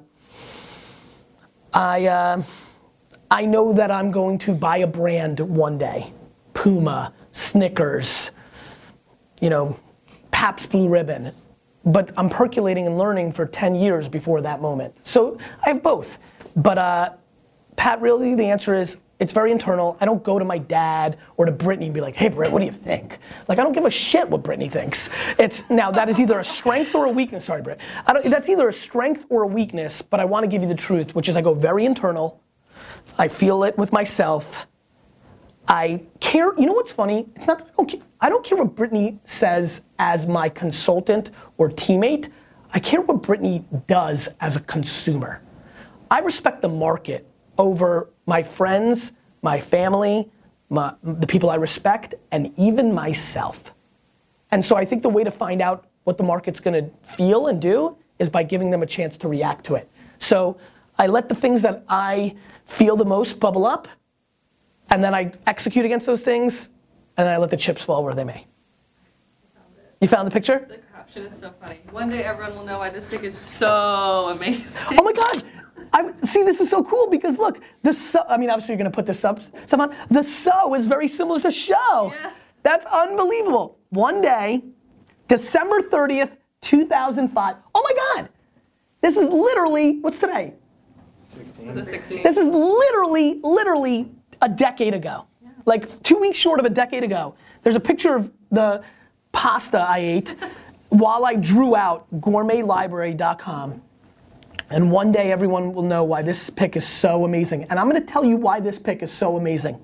I, 1.73 2.07
uh, 2.07 2.43
I 3.29 3.45
know 3.45 3.73
that 3.73 3.91
I'm 3.91 4.09
going 4.09 4.39
to 4.39 4.55
buy 4.55 4.77
a 4.77 4.87
brand 4.87 5.39
one 5.39 5.77
day. 5.77 6.11
Puma, 6.55 7.13
Snickers, 7.31 8.31
you 9.39 9.51
know, 9.51 9.79
Pabst 10.31 10.71
Blue 10.71 10.89
Ribbon. 10.89 11.31
But 11.85 12.11
I'm 12.17 12.29
percolating 12.29 12.87
and 12.87 12.97
learning 12.97 13.33
for 13.33 13.45
10 13.45 13.75
years 13.75 14.09
before 14.09 14.41
that 14.41 14.61
moment. 14.61 14.97
So 15.05 15.37
I 15.63 15.69
have 15.69 15.83
both. 15.83 16.17
But 16.55 16.79
uh, 16.79 17.13
Pat, 17.75 18.01
really, 18.01 18.33
the 18.33 18.45
answer 18.45 18.73
is 18.73 18.97
it's 19.19 19.33
very 19.33 19.51
internal. 19.51 19.97
I 19.99 20.05
don't 20.05 20.23
go 20.23 20.37
to 20.37 20.45
my 20.45 20.57
dad 20.57 21.17
or 21.37 21.45
to 21.45 21.51
Brittany 21.51 21.87
and 21.87 21.93
be 21.93 22.01
like, 22.01 22.15
hey, 22.15 22.29
Britt, 22.29 22.51
what 22.51 22.59
do 22.59 22.65
you 22.65 22.71
think? 22.71 23.17
Like, 23.47 23.57
I 23.57 23.63
don't 23.63 23.73
give 23.73 23.85
a 23.85 23.89
shit 23.89 24.29
what 24.29 24.43
Brittany 24.43 24.69
thinks. 24.69 25.09
It's 25.39 25.67
now 25.69 25.91
that 25.91 26.07
is 26.07 26.19
either 26.19 26.39
a 26.39 26.43
strength 26.43 26.93
or 26.93 27.05
a 27.05 27.09
weakness. 27.09 27.45
Sorry, 27.45 27.61
Britt. 27.61 27.79
I 28.05 28.13
don't, 28.13 28.29
that's 28.29 28.47
either 28.47 28.67
a 28.67 28.73
strength 28.73 29.25
or 29.29 29.43
a 29.43 29.47
weakness, 29.47 30.01
but 30.01 30.19
I 30.19 30.25
want 30.25 30.43
to 30.43 30.47
give 30.47 30.61
you 30.61 30.67
the 30.67 30.75
truth, 30.75 31.15
which 31.15 31.29
is 31.29 31.35
I 31.35 31.41
go 31.41 31.53
very 31.53 31.85
internal. 31.85 32.41
I 33.17 33.27
feel 33.27 33.63
it 33.63 33.77
with 33.77 33.91
myself. 33.91 34.67
I 35.67 36.03
care. 36.19 36.57
You 36.57 36.67
know 36.67 36.73
what's 36.73 36.91
funny? 36.91 37.27
It's 37.35 37.47
not 37.47 37.57
that 37.59 37.67
I 37.67 37.71
don't 37.75 37.89
care. 37.89 38.01
I 38.21 38.29
don't 38.29 38.43
care 38.43 38.57
what 38.57 38.75
Brittany 38.75 39.19
says 39.25 39.81
as 39.99 40.27
my 40.27 40.49
consultant 40.49 41.31
or 41.57 41.69
teammate. 41.69 42.29
I 42.73 42.79
care 42.79 43.01
what 43.01 43.21
Brittany 43.21 43.65
does 43.87 44.29
as 44.39 44.55
a 44.55 44.59
consumer. 44.61 45.41
I 46.09 46.19
respect 46.19 46.61
the 46.61 46.69
market 46.69 47.26
over 47.57 48.09
my 48.25 48.43
friends, 48.43 49.13
my 49.41 49.59
family, 49.59 50.29
my, 50.69 50.93
the 51.03 51.27
people 51.27 51.49
I 51.49 51.55
respect, 51.55 52.15
and 52.31 52.51
even 52.57 52.93
myself. 52.93 53.73
And 54.51 54.63
so 54.63 54.75
I 54.75 54.85
think 54.85 55.01
the 55.01 55.09
way 55.09 55.23
to 55.23 55.31
find 55.31 55.61
out 55.61 55.85
what 56.03 56.17
the 56.17 56.23
market's 56.23 56.59
gonna 56.59 56.89
feel 57.03 57.47
and 57.47 57.61
do 57.61 57.97
is 58.19 58.29
by 58.29 58.43
giving 58.43 58.71
them 58.71 58.81
a 58.81 58.85
chance 58.85 59.17
to 59.17 59.27
react 59.27 59.65
to 59.65 59.75
it. 59.75 59.89
So 60.19 60.57
I 60.97 61.07
let 61.07 61.29
the 61.29 61.35
things 61.35 61.61
that 61.61 61.83
I 61.87 62.35
feel 62.65 62.95
the 62.95 63.05
most 63.05 63.39
bubble 63.39 63.65
up, 63.65 63.87
and 64.89 65.03
then 65.03 65.13
I 65.13 65.33
execute 65.45 65.85
against 65.85 66.05
those 66.05 66.23
things, 66.23 66.69
and 67.17 67.27
then 67.27 67.33
I 67.33 67.37
let 67.37 67.49
the 67.49 67.57
chips 67.57 67.85
fall 67.85 68.03
where 68.03 68.13
they 68.13 68.23
may. 68.23 68.45
You 70.01 70.07
found 70.07 70.27
the 70.27 70.31
picture? 70.31 70.65
The 70.69 70.77
caption 70.95 71.23
is 71.23 71.37
so 71.37 71.51
funny. 71.59 71.79
One 71.91 72.09
day 72.09 72.23
everyone 72.23 72.55
will 72.55 72.65
know 72.65 72.79
why 72.79 72.89
this 72.89 73.05
pic 73.05 73.23
is 73.23 73.37
so 73.37 74.31
amazing. 74.35 74.65
Oh 74.91 75.03
my 75.03 75.11
God! 75.11 75.43
I 76.27 76.29
see. 76.29 76.43
This 76.43 76.59
is 76.59 76.69
so 76.69 76.83
cool 76.83 77.07
because 77.09 77.37
look, 77.37 77.61
the 77.83 77.93
so. 77.93 78.21
I 78.27 78.35
mean, 78.35 78.49
obviously 78.49 78.73
you're 78.73 78.79
gonna 78.79 78.91
put 78.91 79.05
this 79.05 79.23
up 79.23 79.39
Stefan. 79.65 79.95
The 80.09 80.23
so 80.23 80.75
is 80.75 80.85
very 80.85 81.07
similar 81.07 81.39
to 81.39 81.49
show. 81.49 82.11
Yeah. 82.13 82.31
That's 82.63 82.85
unbelievable. 82.85 83.77
One 83.91 84.21
day, 84.21 84.61
December 85.29 85.79
30th, 85.79 86.31
2005. 86.61 87.55
Oh 87.73 87.81
my 87.81 88.21
God! 88.21 88.29
This 88.99 89.15
is 89.15 89.29
literally 89.29 89.99
what's 89.99 90.19
today? 90.19 90.53
The 91.63 91.85
16. 91.85 92.23
This 92.23 92.35
is 92.35 92.49
literally, 92.49 93.39
literally 93.41 94.11
a 94.41 94.49
decade 94.49 94.93
ago. 94.93 95.27
Yeah. 95.41 95.49
Like 95.65 96.03
two 96.03 96.17
weeks 96.17 96.37
short 96.37 96.59
of 96.59 96.65
a 96.65 96.69
decade 96.69 97.05
ago. 97.05 97.35
There's 97.63 97.75
a 97.75 97.79
picture 97.79 98.15
of 98.15 98.33
the 98.51 98.83
pasta 99.31 99.79
I 99.79 99.99
ate 99.99 100.35
while 100.89 101.25
I 101.25 101.35
drew 101.35 101.77
out 101.77 102.05
gourmetlibrary.com. 102.19 103.81
And 104.69 104.91
one 104.91 105.11
day 105.11 105.31
everyone 105.31 105.73
will 105.73 105.83
know 105.83 106.03
why 106.03 106.21
this 106.21 106.49
pic 106.49 106.75
is 106.75 106.85
so 106.85 107.23
amazing. 107.23 107.63
And 107.65 107.79
I'm 107.79 107.87
gonna 107.87 108.01
tell 108.01 108.25
you 108.25 108.35
why 108.35 108.59
this 108.59 108.77
pic 108.77 109.01
is 109.01 109.11
so 109.11 109.37
amazing. 109.37 109.79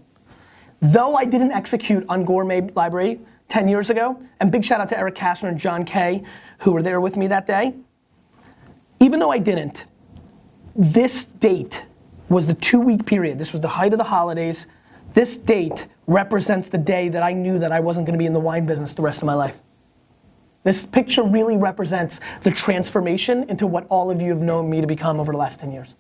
Though 0.82 1.16
I 1.16 1.24
didn't 1.24 1.54
execute 1.54 2.06
on 2.10 2.26
Gourmet 2.26 2.70
Library 2.76 3.22
10 3.48 3.70
years 3.70 3.90
ago, 3.90 4.22
and 4.42 4.52
big 4.52 4.66
shout 4.66 4.82
out 4.82 4.90
to 4.90 4.98
Eric 4.98 5.16
Kastner 5.16 5.48
and 5.48 5.58
John 5.58 5.86
Kay, 5.86 6.24
who 6.60 6.74
were 6.74 6.84
there 6.84 7.00
with 7.00 7.16
me 7.16 7.28
that 7.28 7.46
day. 7.46 7.74
Even 9.00 9.20
though 9.20 9.32
I 9.32 9.38
didn't, 9.38 9.86
this 10.76 11.26
date 11.26 11.86
was 12.28 12.48
the 12.48 12.54
two 12.54 12.82
week 12.82 13.06
period. 13.06 13.40
This 13.40 13.54
was 13.54 13.62
the 13.62 13.68
height 13.70 13.94
of 13.94 14.00
the 14.00 14.04
holidays. 14.06 14.68
This 15.14 15.38
date 15.38 15.88
represents 16.08 16.70
the 16.70 16.78
day 16.78 17.08
that 17.10 17.24
I 17.24 17.32
knew 17.32 17.60
that 17.60 17.72
I 17.72 17.80
wasn't 17.80 18.06
gonna 18.06 18.18
be 18.18 18.26
in 18.26 18.34
the 18.34 18.40
wine 18.40 18.66
business 18.66 18.94
the 18.94 19.02
rest 19.02 19.22
of 19.22 19.26
my 19.26 19.36
life. 19.36 19.63
This 20.64 20.86
picture 20.86 21.24
really 21.24 21.58
represents 21.58 22.22
the 22.42 22.52
transformation 22.52 23.44
into 23.50 23.68
what 23.68 23.86
all 23.90 24.10
of 24.10 24.22
you 24.22 24.30
have 24.30 24.42
known 24.42 24.70
me 24.70 24.80
to 24.80 24.88
become 24.88 25.20
over 25.20 25.32
the 25.34 25.38
last 25.38 25.60
10 25.60 25.72
years. 25.72 25.96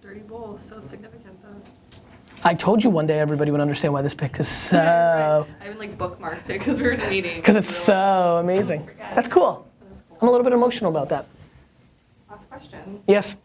Dirty 0.00 0.20
bowl, 0.20 0.56
so 0.58 0.80
significant 0.80 1.36
though. 1.42 1.98
I 2.44 2.54
told 2.54 2.84
you 2.84 2.90
one 2.90 3.06
day 3.06 3.18
everybody 3.18 3.50
would 3.50 3.60
understand 3.60 3.92
why 3.92 4.02
this 4.02 4.14
pic 4.14 4.38
is 4.38 4.48
so, 4.70 4.78
Right. 4.78 5.46
I 5.60 5.66
even 5.66 5.78
like 5.78 5.98
bookmarked 5.98 6.50
it 6.50 6.58
because 6.58 6.78
we 6.78 6.84
were 6.84 6.92
in 6.92 7.00
a 7.00 7.10
meeting. 7.10 7.36
because 7.40 7.56
it's 7.56 7.74
so 7.74 8.38
amazing. 8.38 8.88
That's 9.14 9.28
cool. 9.28 9.66
That's 9.88 10.02
cool. 10.08 10.18
I'm 10.22 10.28
a 10.28 10.30
little 10.30 10.44
bit 10.44 10.52
emotional 10.52 10.90
about 10.90 11.08
that. 11.08 11.26
Last 12.30 12.48
question. 12.48 13.02
Yes. 13.08 13.36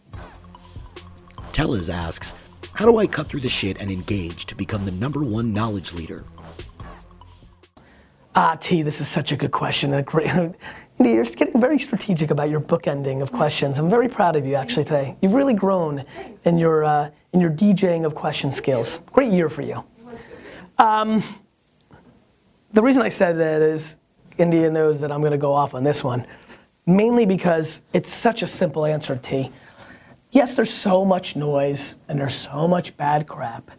Tellez 1.51 1.89
asks, 1.89 2.33
How 2.73 2.85
do 2.85 2.97
I 2.97 3.07
cut 3.07 3.27
through 3.27 3.41
the 3.41 3.49
shit 3.49 3.81
and 3.81 3.89
engage 3.89 4.45
to 4.45 4.55
become 4.55 4.85
the 4.85 4.91
number 4.91 5.23
one 5.23 5.51
knowledge 5.51 5.93
leader? 5.93 6.23
Ah, 8.41 8.55
T, 8.57 8.83
this 8.83 9.01
is 9.01 9.09
such 9.09 9.33
a 9.33 9.35
good 9.35 9.51
question. 9.51 9.91
You're 10.97 11.23
getting 11.25 11.59
very 11.59 11.77
strategic 11.77 12.31
about 12.31 12.49
your 12.49 12.61
bookending 12.61 13.21
of 13.21 13.33
questions. 13.33 13.79
I'm 13.79 13.89
very 13.89 14.07
proud 14.07 14.37
of 14.37 14.45
you 14.45 14.55
actually 14.55 14.85
today. 14.85 15.17
You've 15.21 15.33
really 15.33 15.53
grown 15.53 16.05
in 16.45 16.57
your 16.57 16.85
uh, 16.85 17.09
in 17.33 17.41
your 17.41 17.49
DJing 17.49 18.05
of 18.05 18.15
question 18.15 18.49
skills. 18.49 19.01
Great 19.11 19.33
year 19.33 19.49
for 19.49 19.61
you. 19.61 19.83
Um, 20.77 21.21
the 22.71 22.81
reason 22.81 23.01
I 23.01 23.09
said 23.09 23.37
that 23.39 23.61
is 23.61 23.97
India 24.37 24.71
knows 24.71 25.01
that 25.01 25.11
I'm 25.11 25.19
going 25.19 25.33
to 25.33 25.37
go 25.37 25.51
off 25.51 25.73
on 25.73 25.83
this 25.83 26.01
one, 26.01 26.25
mainly 26.85 27.25
because 27.25 27.81
it's 27.91 28.09
such 28.09 28.41
a 28.41 28.47
simple 28.47 28.85
answer, 28.85 29.17
T. 29.17 29.51
yes, 30.31 30.55
there's 30.55 30.73
so 30.73 31.03
much 31.03 31.35
noise 31.35 31.97
and 32.07 32.17
there's 32.17 32.35
so 32.35 32.69
much 32.69 32.95
bad 32.95 33.27
crap. 33.27 33.69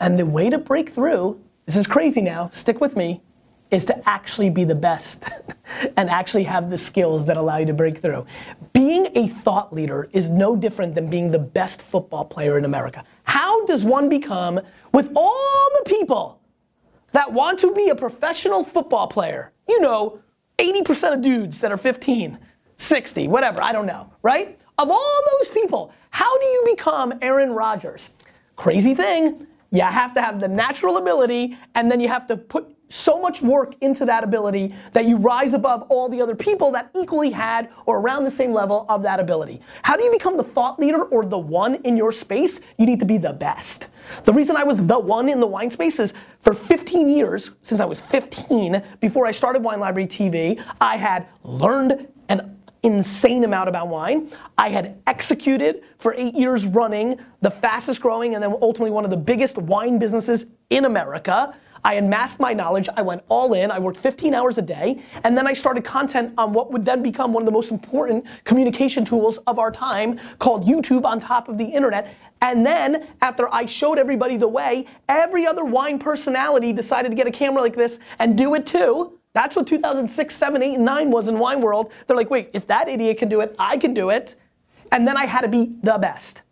And 0.00 0.18
the 0.18 0.26
way 0.26 0.50
to 0.50 0.58
break 0.58 0.90
through, 0.90 1.40
this 1.66 1.76
is 1.76 1.86
crazy 1.86 2.22
now, 2.22 2.48
stick 2.48 2.80
with 2.80 2.96
me, 2.96 3.22
is 3.70 3.84
to 3.84 4.08
actually 4.08 4.50
be 4.50 4.64
the 4.64 4.74
best 4.74 5.28
and 5.96 6.10
actually 6.10 6.44
have 6.44 6.70
the 6.70 6.78
skills 6.78 7.26
that 7.26 7.36
allow 7.36 7.58
you 7.58 7.66
to 7.66 7.72
break 7.72 7.98
through. 7.98 8.26
Being 8.72 9.08
a 9.14 9.28
thought 9.28 9.72
leader 9.72 10.08
is 10.12 10.28
no 10.28 10.56
different 10.56 10.94
than 10.94 11.08
being 11.08 11.30
the 11.30 11.38
best 11.38 11.82
football 11.82 12.24
player 12.24 12.58
in 12.58 12.64
America. 12.64 13.04
How 13.24 13.64
does 13.66 13.84
one 13.84 14.08
become, 14.08 14.60
with 14.92 15.12
all 15.14 15.68
the 15.78 15.84
people 15.88 16.40
that 17.12 17.32
want 17.32 17.58
to 17.60 17.72
be 17.72 17.88
a 17.88 17.94
professional 17.94 18.64
football 18.64 19.06
player, 19.06 19.52
you 19.68 19.80
know, 19.80 20.20
80% 20.58 21.14
of 21.14 21.22
dudes 21.22 21.60
that 21.60 21.72
are 21.72 21.76
15, 21.76 22.38
60, 22.76 23.28
whatever, 23.28 23.62
I 23.62 23.72
don't 23.72 23.86
know, 23.86 24.12
right? 24.22 24.58
Of 24.78 24.90
all 24.90 25.22
those 25.38 25.48
people, 25.48 25.92
how 26.10 26.38
do 26.38 26.46
you 26.46 26.62
become 26.66 27.14
Aaron 27.22 27.50
Rodgers? 27.50 28.10
Crazy 28.56 28.94
thing, 28.94 29.46
you 29.70 29.82
have 29.82 30.14
to 30.14 30.20
have 30.20 30.40
the 30.40 30.48
natural 30.48 30.96
ability 30.96 31.56
and 31.74 31.90
then 31.90 32.00
you 32.00 32.08
have 32.08 32.26
to 32.26 32.36
put 32.36 32.74
so 32.90 33.18
much 33.20 33.40
work 33.40 33.74
into 33.80 34.04
that 34.04 34.22
ability 34.22 34.74
that 34.92 35.06
you 35.06 35.16
rise 35.16 35.54
above 35.54 35.82
all 35.88 36.08
the 36.08 36.20
other 36.20 36.34
people 36.34 36.70
that 36.72 36.90
equally 36.94 37.30
had 37.30 37.70
or 37.86 38.00
around 38.00 38.24
the 38.24 38.30
same 38.30 38.52
level 38.52 38.84
of 38.88 39.02
that 39.02 39.20
ability. 39.20 39.60
How 39.82 39.96
do 39.96 40.04
you 40.04 40.10
become 40.10 40.36
the 40.36 40.44
thought 40.44 40.78
leader 40.78 41.04
or 41.04 41.24
the 41.24 41.38
one 41.38 41.76
in 41.76 41.96
your 41.96 42.12
space? 42.12 42.60
You 42.76 42.86
need 42.86 43.00
to 43.00 43.06
be 43.06 43.16
the 43.16 43.32
best. 43.32 43.86
The 44.24 44.32
reason 44.32 44.56
I 44.56 44.64
was 44.64 44.84
the 44.84 44.98
one 44.98 45.28
in 45.28 45.40
the 45.40 45.46
wine 45.46 45.70
space 45.70 46.00
is 46.00 46.12
for 46.40 46.52
15 46.52 47.08
years, 47.08 47.52
since 47.62 47.80
I 47.80 47.84
was 47.84 48.00
15, 48.00 48.82
before 48.98 49.26
I 49.26 49.30
started 49.30 49.62
Wine 49.62 49.80
Library 49.80 50.08
TV, 50.08 50.62
I 50.80 50.96
had 50.96 51.28
learned 51.44 52.08
an 52.28 52.56
insane 52.82 53.44
amount 53.44 53.68
about 53.68 53.88
wine. 53.88 54.30
I 54.56 54.70
had 54.70 55.00
executed 55.06 55.82
for 55.98 56.14
eight 56.14 56.34
years 56.34 56.64
running 56.66 57.18
the 57.40 57.50
fastest 57.50 58.00
growing 58.00 58.34
and 58.34 58.42
then 58.42 58.52
ultimately 58.60 58.90
one 58.90 59.04
of 59.04 59.10
the 59.10 59.16
biggest 59.16 59.58
wine 59.58 59.98
businesses 59.98 60.46
in 60.70 60.86
America. 60.86 61.54
I 61.84 61.94
amassed 61.94 62.40
my 62.40 62.52
knowledge, 62.52 62.88
I 62.96 63.02
went 63.02 63.22
all 63.28 63.54
in, 63.54 63.70
I 63.70 63.78
worked 63.78 63.98
15 63.98 64.34
hours 64.34 64.58
a 64.58 64.62
day, 64.62 65.02
and 65.24 65.36
then 65.36 65.46
I 65.46 65.52
started 65.52 65.84
content 65.84 66.34
on 66.36 66.52
what 66.52 66.70
would 66.72 66.84
then 66.84 67.02
become 67.02 67.32
one 67.32 67.42
of 67.42 67.46
the 67.46 67.52
most 67.52 67.70
important 67.70 68.24
communication 68.44 69.04
tools 69.04 69.38
of 69.46 69.58
our 69.58 69.70
time 69.70 70.18
called 70.38 70.66
YouTube 70.66 71.04
on 71.04 71.20
top 71.20 71.48
of 71.48 71.58
the 71.58 71.64
internet. 71.64 72.14
And 72.42 72.64
then, 72.64 73.08
after 73.20 73.52
I 73.52 73.66
showed 73.66 73.98
everybody 73.98 74.36
the 74.36 74.48
way, 74.48 74.86
every 75.08 75.46
other 75.46 75.64
wine 75.64 75.98
personality 75.98 76.72
decided 76.72 77.10
to 77.10 77.14
get 77.14 77.26
a 77.26 77.30
camera 77.30 77.60
like 77.60 77.76
this 77.76 77.98
and 78.18 78.36
do 78.36 78.54
it 78.54 78.66
too. 78.66 79.18
That's 79.32 79.54
what 79.54 79.66
2006, 79.66 80.34
7, 80.34 80.62
8, 80.62 80.74
and 80.74 80.84
9 80.84 81.10
was 81.10 81.28
in 81.28 81.38
wine 81.38 81.60
world. 81.60 81.92
They're 82.06 82.16
like, 82.16 82.30
wait, 82.30 82.50
if 82.52 82.66
that 82.66 82.88
idiot 82.88 83.18
can 83.18 83.28
do 83.28 83.40
it, 83.40 83.54
I 83.58 83.76
can 83.76 83.94
do 83.94 84.10
it. 84.10 84.36
And 84.90 85.06
then 85.06 85.16
I 85.16 85.26
had 85.26 85.42
to 85.42 85.48
be 85.48 85.76
the 85.82 85.98
best. 85.98 86.42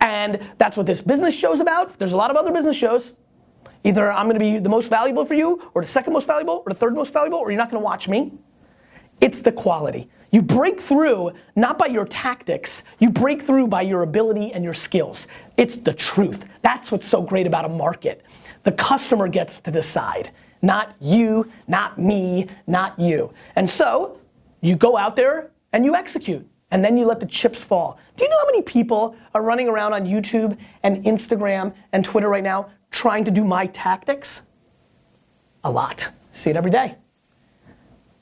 And 0.00 0.40
that's 0.58 0.76
what 0.76 0.86
this 0.86 1.00
business 1.00 1.34
show's 1.34 1.60
about. 1.60 1.98
There's 1.98 2.12
a 2.12 2.16
lot 2.16 2.30
of 2.30 2.36
other 2.36 2.52
business 2.52 2.76
shows. 2.76 3.12
Either 3.84 4.12
I'm 4.12 4.26
gonna 4.26 4.38
be 4.38 4.58
the 4.58 4.68
most 4.68 4.88
valuable 4.88 5.24
for 5.24 5.34
you, 5.34 5.70
or 5.74 5.82
the 5.82 5.88
second 5.88 6.12
most 6.12 6.26
valuable, 6.26 6.62
or 6.66 6.70
the 6.70 6.78
third 6.78 6.94
most 6.94 7.12
valuable, 7.12 7.38
or 7.38 7.50
you're 7.50 7.58
not 7.58 7.70
gonna 7.70 7.82
watch 7.82 8.08
me. 8.08 8.32
It's 9.20 9.40
the 9.40 9.52
quality. 9.52 10.08
You 10.32 10.42
break 10.42 10.80
through 10.80 11.32
not 11.56 11.76
by 11.78 11.86
your 11.86 12.04
tactics, 12.04 12.84
you 13.00 13.10
break 13.10 13.42
through 13.42 13.66
by 13.66 13.82
your 13.82 14.02
ability 14.02 14.52
and 14.52 14.62
your 14.62 14.74
skills. 14.74 15.26
It's 15.56 15.76
the 15.76 15.92
truth. 15.92 16.44
That's 16.62 16.92
what's 16.92 17.06
so 17.06 17.20
great 17.20 17.46
about 17.46 17.64
a 17.64 17.68
market. 17.68 18.24
The 18.62 18.72
customer 18.72 19.28
gets 19.28 19.60
to 19.60 19.70
decide, 19.70 20.30
not 20.62 20.94
you, 21.00 21.50
not 21.66 21.98
me, 21.98 22.46
not 22.66 22.98
you. 22.98 23.32
And 23.56 23.68
so, 23.68 24.20
you 24.60 24.76
go 24.76 24.96
out 24.96 25.16
there 25.16 25.50
and 25.72 25.84
you 25.84 25.94
execute. 25.94 26.46
And 26.72 26.84
then 26.84 26.96
you 26.96 27.04
let 27.04 27.18
the 27.18 27.26
chips 27.26 27.64
fall. 27.64 27.98
Do 28.16 28.22
you 28.22 28.30
know 28.30 28.38
how 28.38 28.46
many 28.46 28.62
people 28.62 29.16
are 29.34 29.42
running 29.42 29.68
around 29.68 29.92
on 29.92 30.06
YouTube 30.06 30.56
and 30.84 31.04
Instagram 31.04 31.74
and 31.92 32.04
Twitter 32.04 32.28
right 32.28 32.44
now 32.44 32.70
trying 32.90 33.24
to 33.24 33.30
do 33.30 33.44
my 33.44 33.66
tactics? 33.66 34.42
A 35.64 35.70
lot. 35.70 36.10
See 36.32 36.50
it 36.50 36.56
every 36.56 36.70
day. 36.70 36.96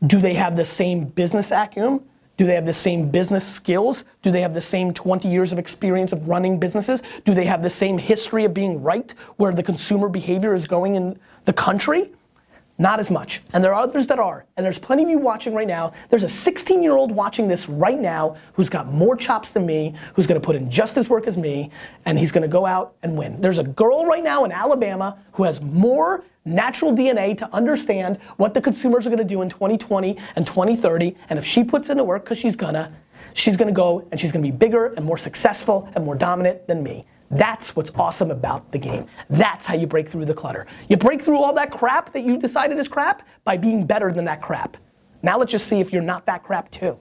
Do 0.07 0.21
they 0.21 0.35
have 0.35 0.57
the 0.57 0.65
same 0.65 1.05
business 1.05 1.51
acumen? 1.51 2.01
Do 2.37 2.47
they 2.47 2.55
have 2.55 2.67
the 2.67 2.73
same 2.73 3.11
business 3.11 3.45
skills? 3.45 4.05
Do 4.23 4.31
they 4.31 4.41
have 4.41 4.55
the 4.55 4.61
same 4.61 4.95
20 4.95 5.29
years 5.29 5.53
of 5.53 5.59
experience 5.59 6.13
of 6.13 6.29
running 6.29 6.59
businesses? 6.59 7.03
Do 7.25 7.35
they 7.35 7.45
have 7.45 7.65
the 7.65 7.71
same 7.71 7.99
history 7.99 8.45
of 8.45 8.55
being 8.55 8.81
right 8.81 9.13
where 9.39 9.53
the 9.53 9.63
consumer 9.63 10.09
behavior 10.09 10.55
is 10.55 10.69
going 10.69 10.95
in 10.95 11.19
the 11.47 11.53
country? 11.53 12.13
Not 12.81 13.01
as 13.01 13.11
much. 13.11 13.43
And 13.53 13.63
there 13.63 13.75
are 13.75 13.83
others 13.83 14.07
that 14.07 14.21
are. 14.21 14.47
And 14.57 14.65
there's 14.65 14.79
plenty 14.79 15.03
of 15.03 15.11
you 15.11 15.19
watching 15.19 15.53
right 15.53 15.67
now. 15.67 15.93
There's 16.11 16.23
a 16.23 16.29
16 16.29 16.81
year 16.81 16.93
old 16.93 17.11
watching 17.11 17.49
this 17.49 17.69
right 17.69 17.99
now 17.99 18.37
who's 18.53 18.69
got 18.69 18.87
more 18.87 19.17
chops 19.17 19.51
than 19.53 19.67
me, 19.67 19.95
who's 20.15 20.29
gonna 20.29 20.39
put 20.39 20.55
in 20.55 20.71
just 20.71 20.97
as 20.97 21.09
work 21.09 21.27
as 21.27 21.37
me, 21.37 21.71
and 22.05 22.17
he's 22.17 22.31
gonna 22.31 22.47
go 22.47 22.65
out 22.65 22.95
and 23.03 23.19
win. 23.19 23.41
There's 23.41 23.59
a 23.59 23.65
girl 23.65 24.07
right 24.07 24.23
now 24.23 24.45
in 24.45 24.53
Alabama 24.53 25.19
who 25.33 25.43
has 25.43 25.61
more 25.61 26.23
natural 26.45 26.93
DNA 26.93 27.37
to 27.39 27.53
understand 27.53 28.19
what 28.37 28.55
the 28.55 28.61
consumers 28.61 29.09
are 29.09 29.11
gonna 29.11 29.25
do 29.25 29.43
in 29.43 29.49
2020 29.49 30.17
and 30.37 30.47
2030. 30.47 31.17
And 31.31 31.39
if 31.39 31.45
she 31.45 31.65
puts 31.65 31.91
in 31.91 31.97
the 31.97 32.05
work, 32.05 32.25
because 32.25 32.39
she's 32.39 32.55
gonna, 32.55 32.93
she's 33.35 33.57
gonna 33.57 33.73
go 33.73 34.07
and 34.13 34.21
she's 34.21 34.31
gonna 34.31 34.45
be 34.45 34.53
bigger 34.53 34.95
and 34.95 35.05
more 35.05 35.19
successful 35.19 35.91
and 35.97 36.05
more 36.05 36.15
dominant 36.15 36.65
than 36.69 36.85
me. 36.85 37.05
That's 37.31 37.77
what's 37.77 37.91
awesome 37.95 38.31
about 38.31 38.73
the 38.73 38.79
game. 38.79 39.07
That's 39.29 39.67
how 39.67 39.75
you 39.75 39.87
break 39.87 40.09
through 40.09 40.25
the 40.25 40.35
clutter. 40.35 40.67
You 40.89 40.97
break 40.97 41.21
through 41.21 41.39
all 41.39 41.53
that 41.55 41.71
crap 41.71 42.13
that 42.15 42.25
you 42.25 42.39
decided 42.39 42.79
is 42.79 42.89
crap 42.89 43.27
by 43.45 43.57
being 43.57 43.87
better 43.87 44.11
than 44.11 44.25
that 44.25 44.41
crap. 44.41 44.77
Now 45.23 45.39
let's 45.39 45.53
just 45.53 45.67
see 45.67 45.81
if 45.81 45.93
you're 45.93 46.03
not 46.03 46.27
that 46.27 46.43
crap 46.43 46.71
too. 46.71 46.99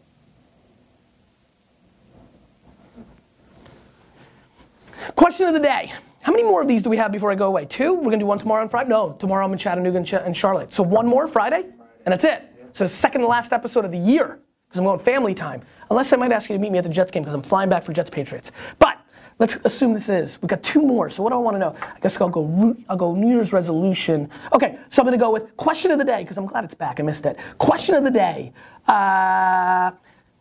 Question 5.15 5.47
of 5.47 5.53
the 5.53 5.59
day. 5.59 5.93
How 6.21 6.33
many 6.33 6.43
more 6.43 6.61
of 6.61 6.67
these 6.67 6.83
do 6.83 6.89
we 6.89 6.97
have 6.97 7.11
before 7.13 7.31
I 7.31 7.35
go 7.35 7.47
away? 7.47 7.65
Two? 7.65 7.93
We're 7.93 8.05
gonna 8.05 8.17
do 8.17 8.25
one 8.25 8.39
tomorrow 8.39 8.61
on 8.61 8.67
Friday? 8.67 8.89
No, 8.89 9.13
tomorrow 9.13 9.45
I'm 9.45 9.53
in 9.53 9.57
Chattanooga 9.57 9.97
and, 9.97 10.05
Ch- 10.05 10.13
and 10.13 10.35
Charlotte. 10.35 10.73
So 10.73 10.83
one 10.83 11.07
more 11.07 11.27
Friday, 11.27 11.63
and 12.05 12.11
that's 12.11 12.25
it. 12.25 12.43
So 12.73 12.83
the 12.83 12.89
second 12.89 13.21
to 13.21 13.27
last 13.27 13.53
episode 13.53 13.85
of 13.85 13.91
the 13.91 13.97
year, 13.97 14.41
because 14.67 14.79
I'm 14.79 14.85
going 14.85 14.99
family 14.99 15.33
time. 15.33 15.61
Unless 15.89 16.11
I 16.11 16.17
might 16.17 16.33
ask 16.33 16.49
you 16.49 16.55
to 16.55 16.59
meet 16.59 16.71
me 16.71 16.79
at 16.79 16.83
the 16.83 16.89
Jets 16.89 17.11
game, 17.11 17.23
because 17.23 17.33
I'm 17.33 17.41
flying 17.41 17.69
back 17.69 17.83
for 17.83 17.93
Jets 17.93 18.09
Patriots. 18.09 18.51
But 18.77 18.97
let's 19.39 19.57
assume 19.63 19.93
this 19.93 20.09
is. 20.09 20.41
We've 20.41 20.49
got 20.49 20.63
two 20.63 20.81
more. 20.81 21.09
So 21.09 21.23
what 21.23 21.29
do 21.29 21.35
I 21.35 21.39
want 21.39 21.55
to 21.55 21.59
know? 21.59 21.75
I 21.81 21.99
guess 21.99 22.19
I'll 22.19 22.29
go. 22.29 22.75
I'll 22.89 22.97
go 22.97 23.15
New 23.15 23.29
Year's 23.29 23.53
resolution. 23.53 24.29
Okay, 24.53 24.77
so 24.89 25.01
I'm 25.01 25.05
gonna 25.05 25.17
go 25.17 25.31
with 25.31 25.55
question 25.57 25.91
of 25.91 25.99
the 25.99 26.05
day 26.05 26.23
because 26.23 26.37
I'm 26.37 26.45
glad 26.45 26.63
it's 26.63 26.73
back. 26.73 26.99
I 26.99 27.03
missed 27.03 27.25
it. 27.25 27.37
Question 27.57 27.95
of 27.95 28.03
the 28.03 28.11
day. 28.11 28.51
Uh, 28.87 29.91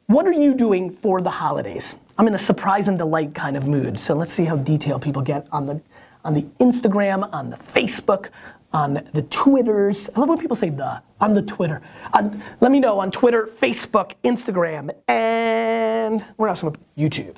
what 0.06 0.26
are 0.26 0.32
you 0.32 0.54
doing 0.54 0.90
for 0.90 1.20
the 1.20 1.30
holidays? 1.30 1.96
I'm 2.18 2.26
in 2.28 2.34
a 2.34 2.38
surprise 2.38 2.88
and 2.88 2.96
delight 2.96 3.34
kind 3.34 3.56
of 3.56 3.66
mood. 3.66 4.00
So 4.00 4.14
let's 4.14 4.32
see 4.32 4.44
how 4.44 4.56
detailed 4.56 5.02
people 5.02 5.22
get 5.22 5.46
on 5.52 5.66
the 5.66 5.80
on 6.24 6.34
the 6.34 6.42
Instagram, 6.60 7.28
on 7.32 7.50
the 7.50 7.56
Facebook, 7.56 8.30
on 8.72 8.94
the 9.12 9.22
Twitters. 9.22 10.10
I 10.14 10.20
love 10.20 10.28
when 10.28 10.38
people 10.38 10.56
say 10.56 10.70
the 10.70 11.02
on 11.20 11.34
the 11.34 11.42
Twitter. 11.42 11.82
On, 12.12 12.42
let 12.60 12.72
me 12.72 12.80
know 12.80 12.98
on 13.00 13.10
Twitter, 13.10 13.46
Facebook, 13.46 14.14
Instagram, 14.24 14.90
and 15.08 16.22
where 16.36 16.48
else? 16.48 16.62
YouTube. 16.96 17.36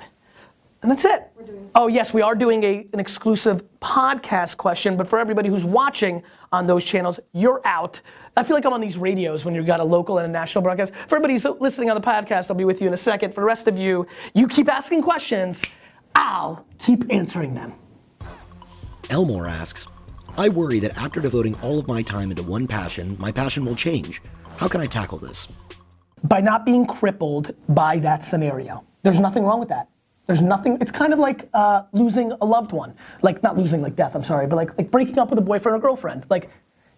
And 0.81 0.89
that's 0.89 1.03
it. 1.03 1.29
Oh, 1.75 1.87
yes, 1.87 2.13
we 2.13 2.21
are 2.21 2.35
doing 2.35 2.63
a, 2.63 2.87
an 2.93 2.99
exclusive 2.99 3.63
podcast 3.81 4.55
question, 4.55 4.95
but 4.95 5.07
for 5.07 5.19
everybody 5.19 5.49
who's 5.49 5.65
watching 5.65 6.23
on 6.53 6.67
those 6.67 6.85
channels, 6.85 7.19
you're 7.33 7.61
out. 7.65 7.99
I 8.37 8.43
feel 8.43 8.55
like 8.55 8.65
I'm 8.65 8.71
on 8.71 8.79
these 8.79 8.97
radios 8.97 9.43
when 9.43 9.53
you've 9.53 9.65
got 9.65 9.81
a 9.81 9.83
local 9.83 10.19
and 10.19 10.25
a 10.25 10.31
national 10.31 10.61
broadcast. 10.61 10.93
For 11.07 11.17
everybody 11.17 11.33
who's 11.33 11.45
listening 11.59 11.89
on 11.89 11.95
the 11.95 12.05
podcast, 12.05 12.49
I'll 12.49 12.55
be 12.55 12.63
with 12.63 12.81
you 12.81 12.87
in 12.87 12.93
a 12.93 12.97
second. 12.97 13.33
For 13.33 13.41
the 13.41 13.45
rest 13.45 13.67
of 13.67 13.77
you, 13.77 14.07
you 14.33 14.47
keep 14.47 14.69
asking 14.69 15.01
questions, 15.01 15.61
I'll 16.15 16.65
keep 16.77 17.11
answering 17.11 17.55
them. 17.55 17.73
Elmore 19.09 19.47
asks, 19.47 19.85
I 20.37 20.47
worry 20.47 20.79
that 20.79 20.97
after 20.97 21.19
devoting 21.19 21.55
all 21.61 21.77
of 21.77 21.87
my 21.87 22.01
time 22.01 22.31
into 22.31 22.43
one 22.43 22.67
passion, 22.67 23.17
my 23.19 23.31
passion 23.33 23.65
will 23.65 23.75
change. 23.75 24.21
How 24.57 24.69
can 24.69 24.79
I 24.79 24.85
tackle 24.85 25.17
this? 25.17 25.49
By 26.23 26.39
not 26.39 26.65
being 26.65 26.85
crippled 26.85 27.55
by 27.67 27.99
that 27.99 28.23
scenario. 28.23 28.85
There's 29.03 29.19
nothing 29.19 29.43
wrong 29.43 29.59
with 29.59 29.69
that. 29.69 29.89
There's 30.29 30.43
nothing. 30.43 30.77
It's 30.79 30.91
kind 30.91 31.11
of 31.11 31.17
like 31.17 31.49
uh, 31.55 31.85
losing 31.91 32.31
a 32.33 32.45
loved 32.45 32.71
one, 32.71 32.93
like 33.23 33.41
not 33.41 33.57
losing 33.57 33.81
like 33.81 33.95
death. 33.95 34.13
I'm 34.13 34.23
sorry, 34.23 34.45
but 34.45 34.57
like 34.57 34.77
like 34.77 34.91
breaking 34.91 35.17
up 35.17 35.31
with 35.31 35.39
a 35.39 35.41
boyfriend 35.41 35.75
or 35.75 35.81
girlfriend. 35.81 36.27
Like 36.29 36.51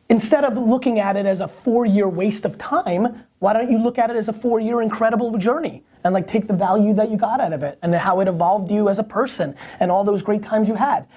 instead 0.10 0.44
of 0.44 0.58
looking 0.58 1.00
at 1.00 1.15
it 1.15 1.26
as 1.26 1.39
a 1.39 1.48
four-year 1.48 2.10
waste 2.10 2.44
of 2.44 2.58
time, 2.58 3.24
why 3.39 3.54
don't 3.54 3.72
you 3.72 3.78
look 3.78 3.98
at 3.98 4.10
it 4.10 4.17
as 4.17 4.28
a 4.28 4.34
four-year 4.34 4.82
incredible 4.82 5.38
journey 5.38 5.82
and 6.04 6.13
like 6.13 6.28
take 6.28 6.46
the 6.46 6.54
value 6.54 6.94
that 6.94 7.10
you 7.10 7.15
got 7.15 7.39
out 7.39 7.54
of 7.54 7.63
it 7.63 7.80
and 7.82 7.96
how 7.96 8.20
it 8.20 8.28
evolved 8.28 8.70
you 8.70 8.89
as 8.89 9.00
a 9.00 9.04
person 9.04 9.56
and 9.80 9.89
all 9.89 10.04
those 10.04 10.22
great 10.22 10.44
times 10.44 10.67
you 10.67 10.76
had. 10.76 11.08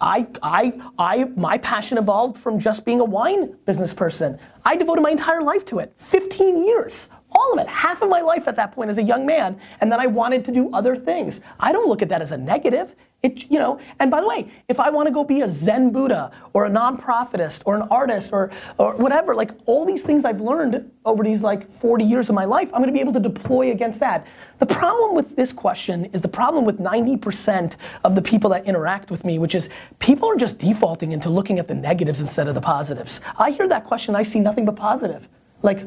I, 0.00 0.26
I, 0.42 0.72
I, 0.98 1.24
my 1.36 1.58
passion 1.58 1.98
evolved 1.98 2.36
from 2.36 2.58
just 2.58 2.84
being 2.84 2.98
a 2.98 3.04
wine 3.04 3.54
business 3.64 3.94
person. 3.94 4.40
I 4.64 4.74
devoted 4.74 5.02
my 5.02 5.10
entire 5.10 5.42
life 5.42 5.64
to 5.66 5.78
it. 5.78 5.92
15 5.98 6.64
years. 6.64 7.10
All 7.32 7.52
of 7.52 7.58
it. 7.58 7.68
Half 7.68 8.02
of 8.02 8.08
my 8.08 8.20
life 8.20 8.48
at 8.48 8.56
that 8.56 8.72
point 8.72 8.90
as 8.90 8.98
a 8.98 9.02
young 9.02 9.24
man, 9.24 9.58
and 9.80 9.90
then 9.90 10.00
I 10.00 10.06
wanted 10.06 10.44
to 10.46 10.52
do 10.52 10.70
other 10.72 10.96
things. 10.96 11.40
I 11.58 11.72
don't 11.72 11.88
look 11.88 12.02
at 12.02 12.08
that 12.08 12.22
as 12.22 12.32
a 12.32 12.36
negative. 12.36 12.94
It, 13.22 13.50
you 13.50 13.58
know, 13.58 13.78
and 13.98 14.10
by 14.10 14.22
the 14.22 14.26
way, 14.26 14.50
if 14.68 14.80
I 14.80 14.88
want 14.88 15.06
to 15.06 15.12
go 15.12 15.24
be 15.24 15.42
a 15.42 15.48
Zen 15.48 15.90
Buddha 15.90 16.30
or 16.54 16.64
a 16.64 16.70
nonprofitist 16.70 17.62
or 17.66 17.76
an 17.76 17.82
artist 17.82 18.32
or 18.32 18.50
or 18.78 18.96
whatever, 18.96 19.34
like 19.34 19.50
all 19.66 19.84
these 19.84 20.02
things 20.02 20.24
I've 20.24 20.40
learned 20.40 20.90
over 21.04 21.22
these 21.22 21.42
like 21.42 21.70
40 21.80 22.04
years 22.04 22.28
of 22.30 22.34
my 22.34 22.46
life, 22.46 22.70
I'm 22.72 22.80
going 22.80 22.88
to 22.88 22.92
be 22.92 23.00
able 23.00 23.12
to 23.12 23.20
deploy 23.20 23.72
against 23.72 24.00
that. 24.00 24.26
The 24.58 24.66
problem 24.66 25.14
with 25.14 25.36
this 25.36 25.52
question 25.52 26.06
is 26.06 26.20
the 26.20 26.28
problem 26.28 26.64
with 26.64 26.78
90% 26.78 27.76
of 28.04 28.14
the 28.14 28.22
people 28.22 28.50
that 28.50 28.64
interact 28.66 29.10
with 29.10 29.24
me, 29.24 29.38
which 29.38 29.54
is 29.54 29.68
people 29.98 30.28
are 30.28 30.36
just 30.36 30.58
defaulting 30.58 31.12
into 31.12 31.28
looking 31.28 31.58
at 31.58 31.68
the 31.68 31.74
negatives 31.74 32.20
instead 32.20 32.48
of 32.48 32.54
the 32.54 32.60
positives. 32.60 33.20
I 33.38 33.50
hear 33.50 33.68
that 33.68 33.84
question, 33.84 34.14
I 34.14 34.22
see 34.22 34.40
nothing 34.40 34.64
but 34.64 34.76
positive. 34.76 35.28
Like 35.62 35.84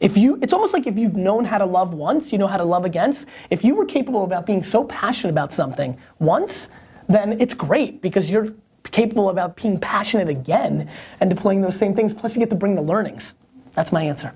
if 0.00 0.16
you, 0.16 0.38
it's 0.40 0.52
almost 0.54 0.72
like 0.72 0.86
if 0.86 0.98
you've 0.98 1.16
known 1.16 1.44
how 1.44 1.58
to 1.58 1.66
love 1.66 1.92
once, 1.92 2.32
you 2.32 2.38
know 2.38 2.46
how 2.46 2.56
to 2.56 2.64
love 2.64 2.86
against. 2.86 3.28
If 3.50 3.62
you 3.62 3.74
were 3.74 3.84
capable 3.84 4.24
about 4.24 4.46
being 4.46 4.62
so 4.62 4.84
passionate 4.84 5.32
about 5.32 5.52
something 5.52 5.96
once, 6.18 6.70
then 7.08 7.38
it's 7.40 7.52
great 7.52 8.00
because 8.00 8.30
you're 8.30 8.54
capable 8.90 9.28
about 9.28 9.56
being 9.56 9.78
passionate 9.78 10.28
again 10.28 10.88
and 11.20 11.28
deploying 11.28 11.60
those 11.60 11.76
same 11.76 11.94
things. 11.94 12.14
Plus, 12.14 12.34
you 12.34 12.40
get 12.40 12.50
to 12.50 12.56
bring 12.56 12.76
the 12.76 12.82
learnings. 12.82 13.34
That's 13.74 13.92
my 13.92 14.02
answer. 14.02 14.32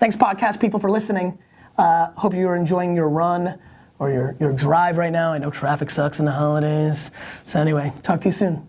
Thanks, 0.00 0.16
podcast 0.16 0.60
people, 0.60 0.80
for 0.80 0.90
listening. 0.90 1.38
Uh, 1.78 2.10
hope 2.16 2.34
you're 2.34 2.56
enjoying 2.56 2.96
your 2.96 3.08
run 3.08 3.58
or 3.98 4.10
your, 4.10 4.36
your 4.40 4.52
drive 4.52 4.98
right 4.98 5.12
now. 5.12 5.32
I 5.32 5.38
know 5.38 5.50
traffic 5.50 5.90
sucks 5.90 6.18
in 6.18 6.24
the 6.24 6.32
holidays. 6.32 7.10
So, 7.44 7.60
anyway, 7.60 7.92
talk 8.02 8.20
to 8.22 8.28
you 8.28 8.32
soon. 8.32 8.68